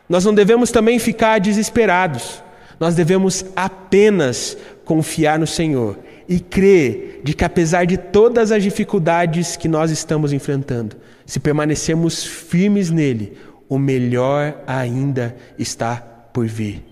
nós 0.09 0.25
não 0.25 0.33
devemos 0.33 0.71
também 0.71 0.99
ficar 0.99 1.41
desesperados, 1.41 2.43
nós 2.79 2.95
devemos 2.95 3.45
apenas 3.57 4.57
confiar 4.85 5.39
no 5.39 5.47
Senhor 5.47 5.99
e 6.29 6.41
crer 6.41 7.21
de 7.23 7.35
que, 7.35 7.45
apesar 7.45 7.87
de 7.87 7.97
todas 7.97 8.53
as 8.53 8.63
dificuldades 8.63 9.57
que 9.57 9.69
nós 9.69 9.91
estamos 9.91 10.33
enfrentando, 10.33 10.97
se 11.25 11.41
permanecermos 11.41 12.25
firmes 12.25 12.91
nele, 12.91 13.37
o 13.69 13.79
melhor 13.79 14.63
ainda 14.67 15.37
está 15.59 15.97
por 16.33 16.47
vir. 16.47 16.85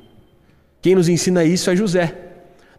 Quem 0.83 0.94
nos 0.94 1.09
ensina 1.09 1.44
isso 1.44 1.70
é 1.70 1.77
José. 1.77 2.12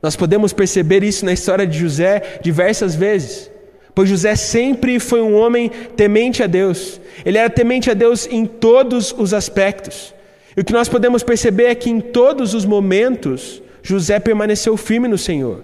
Nós 0.02 0.16
podemos 0.16 0.54
perceber 0.54 1.04
isso 1.04 1.26
na 1.26 1.34
história 1.34 1.66
de 1.66 1.80
José 1.80 2.40
diversas 2.42 2.94
vezes. 2.96 3.50
Pois 3.94 4.10
José 4.10 4.36
sempre 4.36 5.00
foi 5.00 5.22
um 5.22 5.36
homem 5.36 5.72
temente 5.96 6.44
a 6.44 6.48
Deus. 6.48 7.00
Ele 7.26 7.38
era 7.38 7.50
temente 7.50 7.90
a 7.90 7.94
Deus 7.94 8.28
em 8.30 8.46
todos 8.46 9.16
os 9.18 9.34
aspectos. 9.34 10.14
E 10.56 10.62
o 10.62 10.66
que 10.66 10.74
nós 10.74 10.90
podemos 10.90 11.24
perceber 11.24 11.66
é 11.66 11.76
que 11.76 11.90
em 11.90 12.00
todos 12.00 12.54
os 12.54 12.66
momentos, 12.66 13.62
José 13.82 14.20
permaneceu 14.20 14.76
firme 14.76 15.08
no 15.08 15.18
Senhor. 15.18 15.64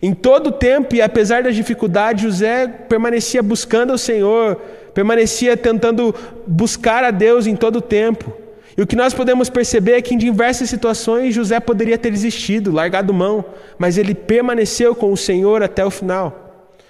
Em 0.00 0.14
todo 0.14 0.52
tempo 0.52 0.94
e 0.94 1.02
apesar 1.02 1.42
das 1.42 1.56
dificuldades, 1.56 2.22
José 2.22 2.68
permanecia 2.68 3.42
buscando 3.42 3.92
o 3.92 3.98
Senhor, 3.98 4.56
permanecia 4.94 5.56
tentando 5.56 6.14
buscar 6.46 7.02
a 7.02 7.10
Deus 7.10 7.46
em 7.46 7.56
todo 7.56 7.76
o 7.76 7.82
tempo. 7.82 8.32
E 8.76 8.82
o 8.82 8.86
que 8.86 8.94
nós 8.94 9.12
podemos 9.12 9.50
perceber 9.50 9.94
é 9.94 10.02
que 10.02 10.14
em 10.14 10.18
diversas 10.18 10.70
situações 10.70 11.34
José 11.34 11.58
poderia 11.58 11.98
ter 11.98 12.12
desistido, 12.12 12.70
largado 12.70 13.12
mão, 13.12 13.44
mas 13.76 13.98
ele 13.98 14.14
permaneceu 14.14 14.94
com 14.94 15.12
o 15.12 15.16
Senhor 15.16 15.64
até 15.64 15.84
o 15.84 15.90
final. 15.90 16.44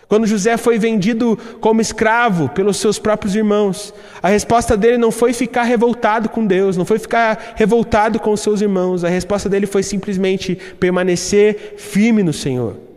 Quando 0.07 0.27
José 0.27 0.59
foi 0.59 0.79
vendido 0.79 1.39
como 1.61 1.81
escravo 1.81 2.51
pelos 2.51 2.77
seus 2.79 2.99
próprios 2.99 3.35
irmãos, 3.35 3.95
a 4.23 4.29
resposta 4.29 4.77
dele 4.77 4.99
não 4.99 5.11
foi 5.11 5.33
ficar 5.33 5.65
revoltado 5.65 6.29
com 6.29 6.47
Deus, 6.47 6.77
não 6.77 6.85
foi 6.85 6.99
ficar 6.99 7.55
revoltado 7.57 8.19
com 8.19 8.33
os 8.33 8.41
seus 8.41 8.61
irmãos, 8.61 9.03
a 9.03 9.09
resposta 9.09 9.49
dele 9.49 9.67
foi 9.67 9.83
simplesmente 9.83 10.59
permanecer 10.79 11.75
firme 11.79 12.23
no 12.23 12.33
Senhor. 12.35 12.88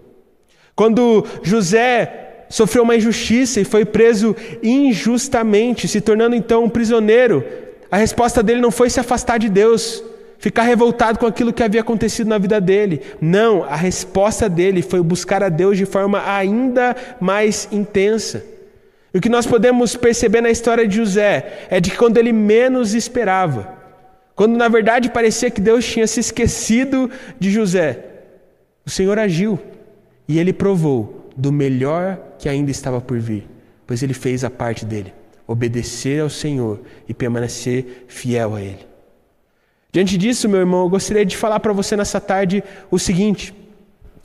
Quando 0.76 1.26
José 1.44 2.46
sofreu 2.50 2.84
uma 2.84 2.96
injustiça 2.96 3.62
e 3.62 3.66
foi 3.66 3.86
preso 3.86 4.36
injustamente, 4.62 5.88
se 5.88 6.02
tornando 6.02 6.36
então 6.36 6.66
um 6.66 6.70
prisioneiro, 6.70 7.44
a 7.90 7.98
resposta 7.98 8.44
dele 8.44 8.62
não 8.62 8.72
foi 8.72 8.90
se 8.90 9.00
afastar 9.00 9.38
de 9.38 9.50
Deus, 9.50 10.04
ficar 10.38 10.64
revoltado 10.64 11.20
com 11.20 11.26
aquilo 11.26 11.54
que 11.54 11.64
havia 11.64 11.82
acontecido 11.82 12.28
na 12.28 12.38
vida 12.38 12.60
dele. 12.60 13.02
Não, 13.22 13.64
a 13.64 13.76
resposta 13.76 14.50
dele 14.50 14.82
foi 14.82 15.02
buscar 15.02 15.44
a 15.44 15.50
Deus 15.50 15.78
de 15.78 15.86
forma 15.86 16.24
ainda 16.26 16.96
mais 17.20 17.68
intensa. 17.72 18.44
E 19.14 19.18
o 19.18 19.22
que 19.22 19.30
nós 19.30 19.46
podemos 19.46 19.96
perceber 19.96 20.42
na 20.42 20.50
história 20.50 20.88
de 20.88 20.96
José 20.96 21.68
é 21.70 21.80
de 21.80 21.92
que 21.92 21.98
quando 21.98 22.18
ele 22.18 22.32
menos 22.32 22.94
esperava, 22.94 23.74
quando 24.36 24.56
na 24.58 24.68
verdade 24.68 25.10
parecia 25.10 25.52
que 25.52 25.62
Deus 25.62 25.86
tinha 25.86 26.08
se 26.08 26.20
esquecido 26.20 27.12
de 27.40 27.52
José, 27.52 28.00
o 28.86 28.90
Senhor 28.90 29.20
agiu. 29.20 29.60
E 30.28 30.40
ele 30.40 30.54
provou 30.54 31.30
do 31.36 31.52
melhor 31.52 32.20
que 32.38 32.50
ainda 32.50 32.72
estava 32.72 33.02
por 33.02 33.20
vir, 33.20 33.48
pois 33.86 34.04
ele 34.04 34.14
fez 34.14 34.44
a 34.44 34.50
parte 34.50 34.86
dele, 34.86 35.14
obedecer 35.48 36.22
ao 36.22 36.30
Senhor 36.30 36.82
e 37.08 37.14
permanecer 37.14 38.06
fiel 38.08 38.56
a 38.56 38.62
Ele. 38.62 38.86
Diante 39.92 40.18
disso, 40.18 40.48
meu 40.48 40.60
irmão, 40.60 40.84
eu 40.84 40.90
gostaria 40.90 41.26
de 41.26 41.36
falar 41.36 41.60
para 41.60 41.74
você 41.74 41.96
nessa 41.98 42.20
tarde 42.20 42.64
o 42.90 42.98
seguinte: 42.98 43.54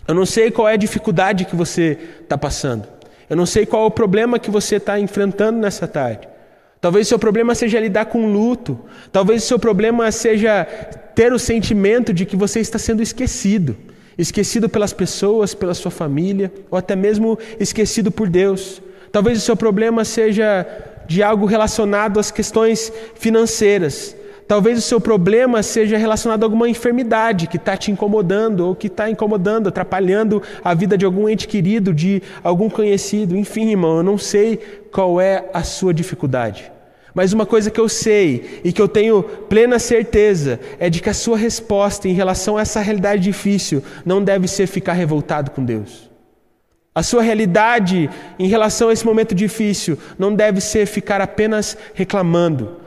eu 0.07 0.15
não 0.15 0.25
sei 0.25 0.51
qual 0.51 0.69
é 0.69 0.75
a 0.75 0.77
dificuldade 0.77 1.45
que 1.45 1.57
você 1.57 1.99
está 2.23 2.39
passando, 2.39 2.87
eu 3.29 3.37
não 3.37 3.47
sei 3.47 3.67
qual 3.67 3.85
é 3.85 3.87
o 3.87 3.91
problema 3.91 4.39
que 4.39 4.51
você 4.51 4.77
está 4.77 4.99
enfrentando 5.01 5.59
nessa 5.59 5.89
tarde. 5.89 6.29
Talvez 6.81 7.09
seu 7.09 7.19
problema 7.19 7.55
seja 7.55 7.81
lidar 7.81 8.07
com 8.07 8.31
luto, 8.31 8.79
talvez 9.11 9.43
seu 9.43 9.59
problema 9.59 10.13
seja 10.13 10.65
ter 11.15 11.33
o 11.33 11.39
sentimento 11.39 12.13
de 12.13 12.25
que 12.25 12.37
você 12.37 12.61
está 12.61 12.79
sendo 12.79 13.03
esquecido 13.03 13.77
esquecido 14.19 14.69
pelas 14.69 14.93
pessoas, 14.93 15.55
pela 15.55 15.75
sua 15.75 15.91
família, 15.91 16.53
ou 16.71 16.79
até 16.79 16.97
mesmo 16.97 17.39
esquecido 17.59 18.11
por 18.11 18.29
Deus. 18.29 18.83
Talvez 19.13 19.39
o 19.39 19.41
seu 19.41 19.57
problema 19.57 20.05
seja 20.05 20.67
de 21.07 21.23
algo 21.23 21.47
relacionado 21.47 22.19
às 22.19 22.31
questões 22.31 22.93
financeiras. 23.15 24.17
Talvez 24.47 24.79
o 24.79 24.83
seu 24.83 25.01
problema 25.01 25.61
seja 25.63 25.97
relacionado 25.97 26.45
a 26.45 26.47
alguma 26.47 26.69
enfermidade 26.69 27.49
que 27.49 27.57
está 27.57 27.77
te 27.77 27.91
incomodando, 27.91 28.61
ou 28.61 28.77
que 28.77 28.87
está 28.87 29.11
incomodando, 29.11 29.69
atrapalhando 29.69 30.41
a 30.63 30.73
vida 30.73 30.97
de 30.97 31.05
algum 31.05 31.29
ente 31.29 31.49
querido, 31.49 31.93
de 31.93 32.23
algum 32.45 32.71
conhecido. 32.71 33.37
Enfim, 33.37 33.71
irmão, 33.71 33.97
eu 33.97 34.03
não 34.05 34.17
sei 34.17 34.59
qual 34.93 35.21
é 35.21 35.51
a 35.53 35.65
sua 35.65 35.93
dificuldade. 35.93 36.76
Mas 37.17 37.33
uma 37.33 37.47
coisa 37.47 37.71
que 37.71 37.81
eu 37.81 37.89
sei 37.89 38.61
e 38.63 38.71
que 38.71 38.83
eu 38.83 38.87
tenho 38.87 39.23
plena 39.23 39.79
certeza 39.79 40.61
é 40.79 40.91
de 40.91 41.01
que 41.01 41.09
a 41.09 41.15
sua 41.15 41.39
resposta 41.39 42.07
em 42.07 42.13
relação 42.13 42.59
a 42.59 42.61
essa 42.61 42.79
realidade 42.79 43.23
difícil 43.23 43.83
não 44.05 44.23
deve 44.23 44.47
ser 44.47 44.67
ficar 44.67 44.93
revoltado 44.93 45.51
com 45.51 45.65
Deus. 45.65 46.11
A 46.95 47.03
sua 47.03 47.23
realidade 47.23 48.11
em 48.39 48.49
relação 48.49 48.91
a 48.91 48.93
esse 48.93 49.07
momento 49.07 49.35
difícil 49.35 49.99
não 50.19 50.35
deve 50.35 50.61
ser 50.61 50.85
ficar 50.85 51.23
apenas 51.23 51.75
reclamando. 51.95 52.83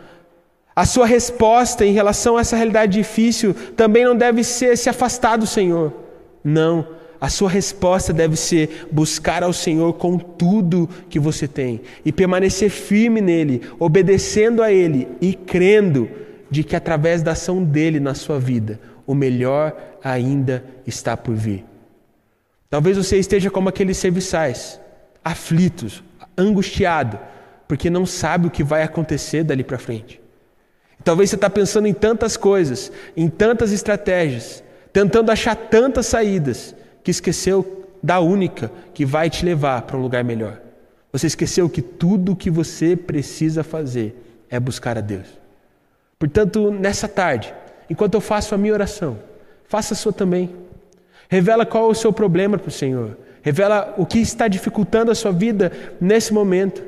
A 0.76 0.86
sua 0.86 1.08
resposta 1.08 1.84
em 1.84 1.92
relação 1.92 2.38
a 2.38 2.42
essa 2.42 2.56
realidade 2.56 3.00
difícil 3.00 3.56
também 3.76 4.06
não 4.06 4.16
deve 4.16 4.44
ser 4.44 4.78
se 4.78 4.88
afastar 4.92 5.38
do 5.38 5.48
Senhor. 5.48 5.92
Não 6.44 7.00
a 7.20 7.30
sua 7.30 7.50
resposta 7.50 8.14
deve 8.14 8.36
ser 8.36 8.88
buscar 8.92 9.44
ao 9.44 9.52
Senhor 9.52 9.94
com 9.94 10.18
tudo 10.18 10.90
que 11.10 11.20
você 11.20 11.48
tem 11.48 11.82
e 12.06 12.12
permanecer 12.12 12.70
firme 12.70 13.20
nele, 13.20 13.62
obedecendo 13.78 14.64
a 14.64 14.72
ele 14.72 15.08
e 15.20 15.34
crendo 15.34 16.10
de 16.50 16.64
que 16.64 16.76
através 16.76 17.22
da 17.22 17.32
ação 17.32 17.64
dele 17.64 18.00
na 18.00 18.14
sua 18.14 18.40
vida, 18.40 18.80
o 19.06 19.14
melhor 19.14 19.76
ainda 20.04 20.64
está 20.88 21.18
por 21.18 21.36
vir. 21.36 21.66
Talvez 22.70 22.98
você 22.98 23.18
esteja 23.18 23.50
como 23.50 23.68
aqueles 23.68 23.98
serviçais, 23.98 24.80
aflitos, 25.24 26.04
angustiado, 26.38 27.20
porque 27.68 27.90
não 27.90 28.06
sabe 28.06 28.48
o 28.48 28.52
que 28.52 28.64
vai 28.64 28.82
acontecer 28.84 29.44
dali 29.44 29.64
para 29.64 29.78
frente. 29.78 30.22
Talvez 31.04 31.30
você 31.30 31.36
está 31.36 31.50
pensando 31.50 31.88
em 31.88 31.94
tantas 31.94 32.38
coisas, 32.38 32.92
em 33.16 33.28
tantas 33.30 33.72
estratégias, 33.72 34.64
tentando 34.92 35.32
achar 35.32 35.56
tantas 35.56 36.06
saídas, 36.08 36.76
que 37.04 37.12
esqueceu 37.12 37.88
da 38.02 38.20
única 38.20 38.72
que 38.94 39.06
vai 39.06 39.30
te 39.30 39.46
levar 39.46 39.82
para 39.84 39.98
um 39.98 40.02
lugar 40.02 40.24
melhor. 40.24 40.60
Você 41.12 41.28
esqueceu 41.28 41.70
que 41.70 41.82
tudo 41.82 42.34
o 42.34 42.36
que 42.36 42.50
você 42.50 42.96
precisa 42.96 43.64
fazer 43.64 44.16
é 44.50 44.60
buscar 44.60 44.98
a 44.98 45.02
Deus. 45.02 45.28
Portanto, 46.18 46.72
nessa 46.72 47.08
tarde, 47.08 47.54
enquanto 47.90 48.14
eu 48.14 48.22
faço 48.22 48.54
a 48.54 48.58
minha 48.58 48.74
oração, 48.74 49.18
faça 49.66 49.94
a 49.94 49.98
sua 49.98 50.14
também. 50.14 50.50
Revela 51.28 51.66
qual 51.66 51.88
é 51.88 51.92
o 51.92 51.96
seu 51.96 52.12
problema 52.12 52.58
para 52.58 52.68
o 52.68 52.72
Senhor. 52.72 53.18
Revela 53.42 53.94
o 53.98 54.06
que 54.06 54.20
está 54.20 54.48
dificultando 54.48 55.12
a 55.12 55.16
sua 55.16 55.32
vida 55.32 55.72
nesse 56.00 56.34
momento. 56.34 56.84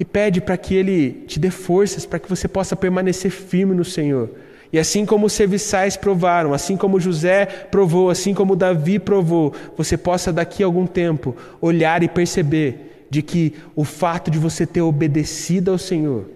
E 0.00 0.04
pede 0.04 0.40
para 0.40 0.56
que 0.56 0.74
Ele 0.74 1.24
te 1.26 1.40
dê 1.40 1.50
forças 1.50 2.06
para 2.06 2.20
que 2.20 2.28
você 2.28 2.46
possa 2.46 2.76
permanecer 2.76 3.30
firme 3.30 3.74
no 3.74 3.84
Senhor 3.84 4.30
e 4.72 4.78
assim 4.78 5.06
como 5.06 5.26
os 5.26 5.32
serviçais 5.32 5.96
provaram, 5.96 6.52
assim 6.52 6.76
como 6.76 7.00
José 7.00 7.46
provou, 7.46 8.10
assim 8.10 8.34
como 8.34 8.56
Davi 8.56 8.98
provou, 8.98 9.54
você 9.76 9.96
possa 9.96 10.32
daqui 10.32 10.62
a 10.62 10.66
algum 10.66 10.86
tempo 10.86 11.34
olhar 11.60 12.02
e 12.02 12.08
perceber 12.08 13.06
de 13.10 13.22
que 13.22 13.54
o 13.74 13.84
fato 13.84 14.30
de 14.30 14.38
você 14.38 14.66
ter 14.66 14.82
obedecido 14.82 15.70
ao 15.70 15.78
Senhor 15.78 16.26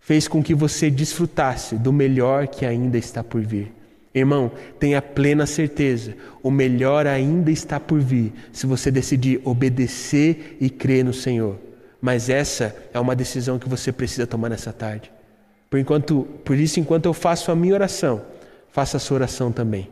fez 0.00 0.26
com 0.26 0.42
que 0.42 0.54
você 0.54 0.90
desfrutasse 0.90 1.76
do 1.76 1.92
melhor 1.92 2.48
que 2.48 2.66
ainda 2.66 2.98
está 2.98 3.22
por 3.22 3.40
vir. 3.40 3.72
Irmão, 4.12 4.50
tenha 4.78 5.00
plena 5.00 5.46
certeza, 5.46 6.14
o 6.42 6.50
melhor 6.50 7.06
ainda 7.06 7.50
está 7.50 7.78
por 7.78 8.00
vir 8.00 8.32
se 8.52 8.66
você 8.66 8.90
decidir 8.90 9.40
obedecer 9.44 10.58
e 10.60 10.68
crer 10.68 11.04
no 11.04 11.14
Senhor. 11.14 11.56
Mas 12.00 12.28
essa 12.28 12.76
é 12.92 12.98
uma 12.98 13.14
decisão 13.14 13.58
que 13.58 13.68
você 13.68 13.92
precisa 13.92 14.26
tomar 14.26 14.50
nessa 14.50 14.72
tarde. 14.72 15.10
Por, 15.72 15.78
enquanto, 15.78 16.28
por 16.44 16.54
isso, 16.54 16.78
enquanto 16.78 17.06
eu 17.06 17.14
faço 17.14 17.50
a 17.50 17.56
minha 17.56 17.72
oração, 17.72 18.20
faça 18.70 18.98
a 18.98 19.00
sua 19.00 19.14
oração 19.14 19.50
também. 19.50 19.88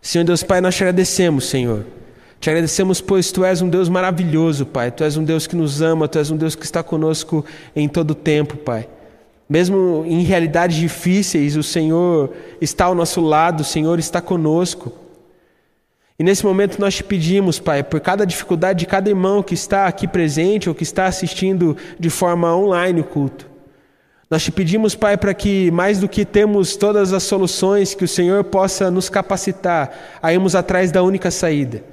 Senhor 0.00 0.24
Deus 0.24 0.42
Pai, 0.42 0.58
nós 0.58 0.74
te 0.74 0.82
agradecemos, 0.82 1.44
Senhor. 1.44 1.84
Te 2.40 2.48
agradecemos, 2.48 2.98
pois 3.02 3.30
tu 3.30 3.44
és 3.44 3.60
um 3.60 3.68
Deus 3.68 3.90
maravilhoso, 3.90 4.64
Pai. 4.64 4.90
Tu 4.90 5.04
és 5.04 5.18
um 5.18 5.22
Deus 5.22 5.46
que 5.46 5.54
nos 5.54 5.82
ama, 5.82 6.08
tu 6.08 6.18
és 6.18 6.30
um 6.30 6.36
Deus 6.38 6.54
que 6.54 6.64
está 6.64 6.82
conosco 6.82 7.44
em 7.74 7.86
todo 7.86 8.12
o 8.12 8.14
tempo, 8.14 8.56
Pai. 8.56 8.88
Mesmo 9.46 10.02
em 10.06 10.22
realidades 10.22 10.78
difíceis, 10.78 11.54
o 11.54 11.62
Senhor 11.62 12.32
está 12.58 12.86
ao 12.86 12.94
nosso 12.94 13.20
lado, 13.20 13.60
o 13.60 13.64
Senhor 13.64 13.98
está 13.98 14.22
conosco. 14.22 14.94
E 16.18 16.24
nesse 16.24 16.42
momento 16.42 16.80
nós 16.80 16.94
te 16.94 17.04
pedimos, 17.04 17.58
Pai, 17.58 17.82
por 17.82 18.00
cada 18.00 18.24
dificuldade 18.24 18.78
de 18.78 18.86
cada 18.86 19.10
irmão 19.10 19.42
que 19.42 19.52
está 19.52 19.86
aqui 19.86 20.08
presente 20.08 20.70
ou 20.70 20.74
que 20.74 20.84
está 20.84 21.04
assistindo 21.04 21.76
de 22.00 22.08
forma 22.08 22.56
online 22.56 23.02
o 23.02 23.04
culto. 23.04 23.55
Nós 24.28 24.42
te 24.42 24.50
pedimos, 24.50 24.96
Pai, 24.96 25.16
para 25.16 25.32
que 25.32 25.70
mais 25.70 26.00
do 26.00 26.08
que 26.08 26.24
temos 26.24 26.74
todas 26.74 27.12
as 27.12 27.22
soluções, 27.22 27.94
que 27.94 28.04
o 28.04 28.08
Senhor 28.08 28.42
possa 28.42 28.90
nos 28.90 29.08
capacitar 29.08 30.18
a 30.20 30.32
irmos 30.32 30.56
atrás 30.56 30.90
da 30.90 31.00
única 31.00 31.30
saída. 31.30 31.84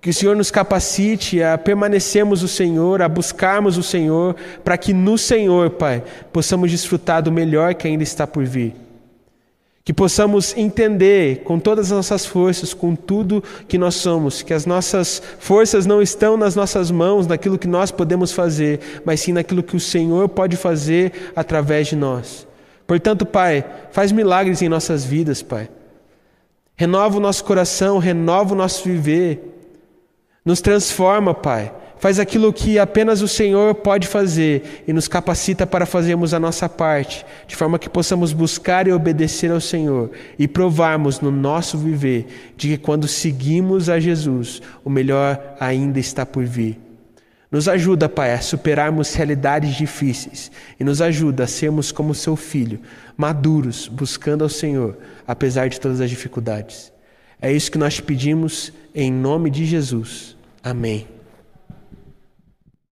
Que 0.00 0.10
o 0.10 0.14
Senhor 0.14 0.36
nos 0.36 0.50
capacite 0.50 1.42
a 1.42 1.56
permanecermos 1.56 2.42
o 2.42 2.48
Senhor, 2.48 3.00
a 3.00 3.08
buscarmos 3.08 3.78
o 3.78 3.82
Senhor, 3.82 4.36
para 4.62 4.76
que 4.76 4.92
no 4.92 5.16
Senhor, 5.16 5.70
Pai, 5.70 6.04
possamos 6.30 6.70
desfrutar 6.70 7.22
do 7.22 7.32
melhor 7.32 7.74
que 7.74 7.88
ainda 7.88 8.02
está 8.02 8.26
por 8.26 8.44
vir. 8.44 8.87
Que 9.88 9.92
possamos 9.94 10.54
entender 10.54 11.38
com 11.44 11.58
todas 11.58 11.86
as 11.86 11.96
nossas 11.96 12.26
forças, 12.26 12.74
com 12.74 12.94
tudo 12.94 13.42
que 13.66 13.78
nós 13.78 13.94
somos, 13.94 14.42
que 14.42 14.52
as 14.52 14.66
nossas 14.66 15.22
forças 15.38 15.86
não 15.86 16.02
estão 16.02 16.36
nas 16.36 16.54
nossas 16.54 16.90
mãos, 16.90 17.26
naquilo 17.26 17.56
que 17.56 17.66
nós 17.66 17.90
podemos 17.90 18.30
fazer, 18.30 18.80
mas 19.02 19.20
sim 19.20 19.32
naquilo 19.32 19.62
que 19.62 19.74
o 19.74 19.80
Senhor 19.80 20.28
pode 20.28 20.58
fazer 20.58 21.32
através 21.34 21.86
de 21.86 21.96
nós. 21.96 22.46
Portanto, 22.86 23.24
Pai, 23.24 23.64
faz 23.90 24.12
milagres 24.12 24.60
em 24.60 24.68
nossas 24.68 25.06
vidas, 25.06 25.40
Pai. 25.40 25.70
Renova 26.76 27.16
o 27.16 27.20
nosso 27.20 27.42
coração, 27.42 27.96
renova 27.96 28.52
o 28.52 28.58
nosso 28.58 28.84
viver. 28.84 29.40
Nos 30.44 30.60
transforma, 30.60 31.32
Pai 31.32 31.72
faz 31.98 32.18
aquilo 32.18 32.52
que 32.52 32.78
apenas 32.78 33.22
o 33.22 33.28
Senhor 33.28 33.74
pode 33.76 34.06
fazer 34.06 34.84
e 34.86 34.92
nos 34.92 35.08
capacita 35.08 35.66
para 35.66 35.86
fazermos 35.86 36.32
a 36.32 36.40
nossa 36.40 36.68
parte, 36.68 37.24
de 37.46 37.56
forma 37.56 37.78
que 37.78 37.88
possamos 37.88 38.32
buscar 38.32 38.86
e 38.86 38.92
obedecer 38.92 39.50
ao 39.50 39.60
Senhor 39.60 40.10
e 40.38 40.46
provarmos 40.46 41.20
no 41.20 41.30
nosso 41.30 41.76
viver 41.76 42.52
de 42.56 42.68
que 42.68 42.78
quando 42.78 43.08
seguimos 43.08 43.88
a 43.88 43.98
Jesus, 43.98 44.62
o 44.84 44.90
melhor 44.90 45.56
ainda 45.58 45.98
está 45.98 46.24
por 46.24 46.44
vir. 46.44 46.78
Nos 47.50 47.66
ajuda, 47.66 48.08
Pai, 48.08 48.34
a 48.34 48.40
superarmos 48.40 49.14
realidades 49.14 49.74
difíceis 49.74 50.50
e 50.78 50.84
nos 50.84 51.00
ajuda 51.00 51.44
a 51.44 51.46
sermos 51.46 51.90
como 51.90 52.14
seu 52.14 52.36
filho, 52.36 52.78
maduros, 53.16 53.88
buscando 53.88 54.44
ao 54.44 54.50
Senhor, 54.50 54.98
apesar 55.26 55.68
de 55.68 55.80
todas 55.80 56.00
as 56.00 56.10
dificuldades. 56.10 56.92
É 57.40 57.50
isso 57.50 57.70
que 57.70 57.78
nós 57.78 58.00
pedimos 58.00 58.72
em 58.94 59.10
nome 59.10 59.48
de 59.48 59.64
Jesus. 59.64 60.36
Amém. 60.62 61.17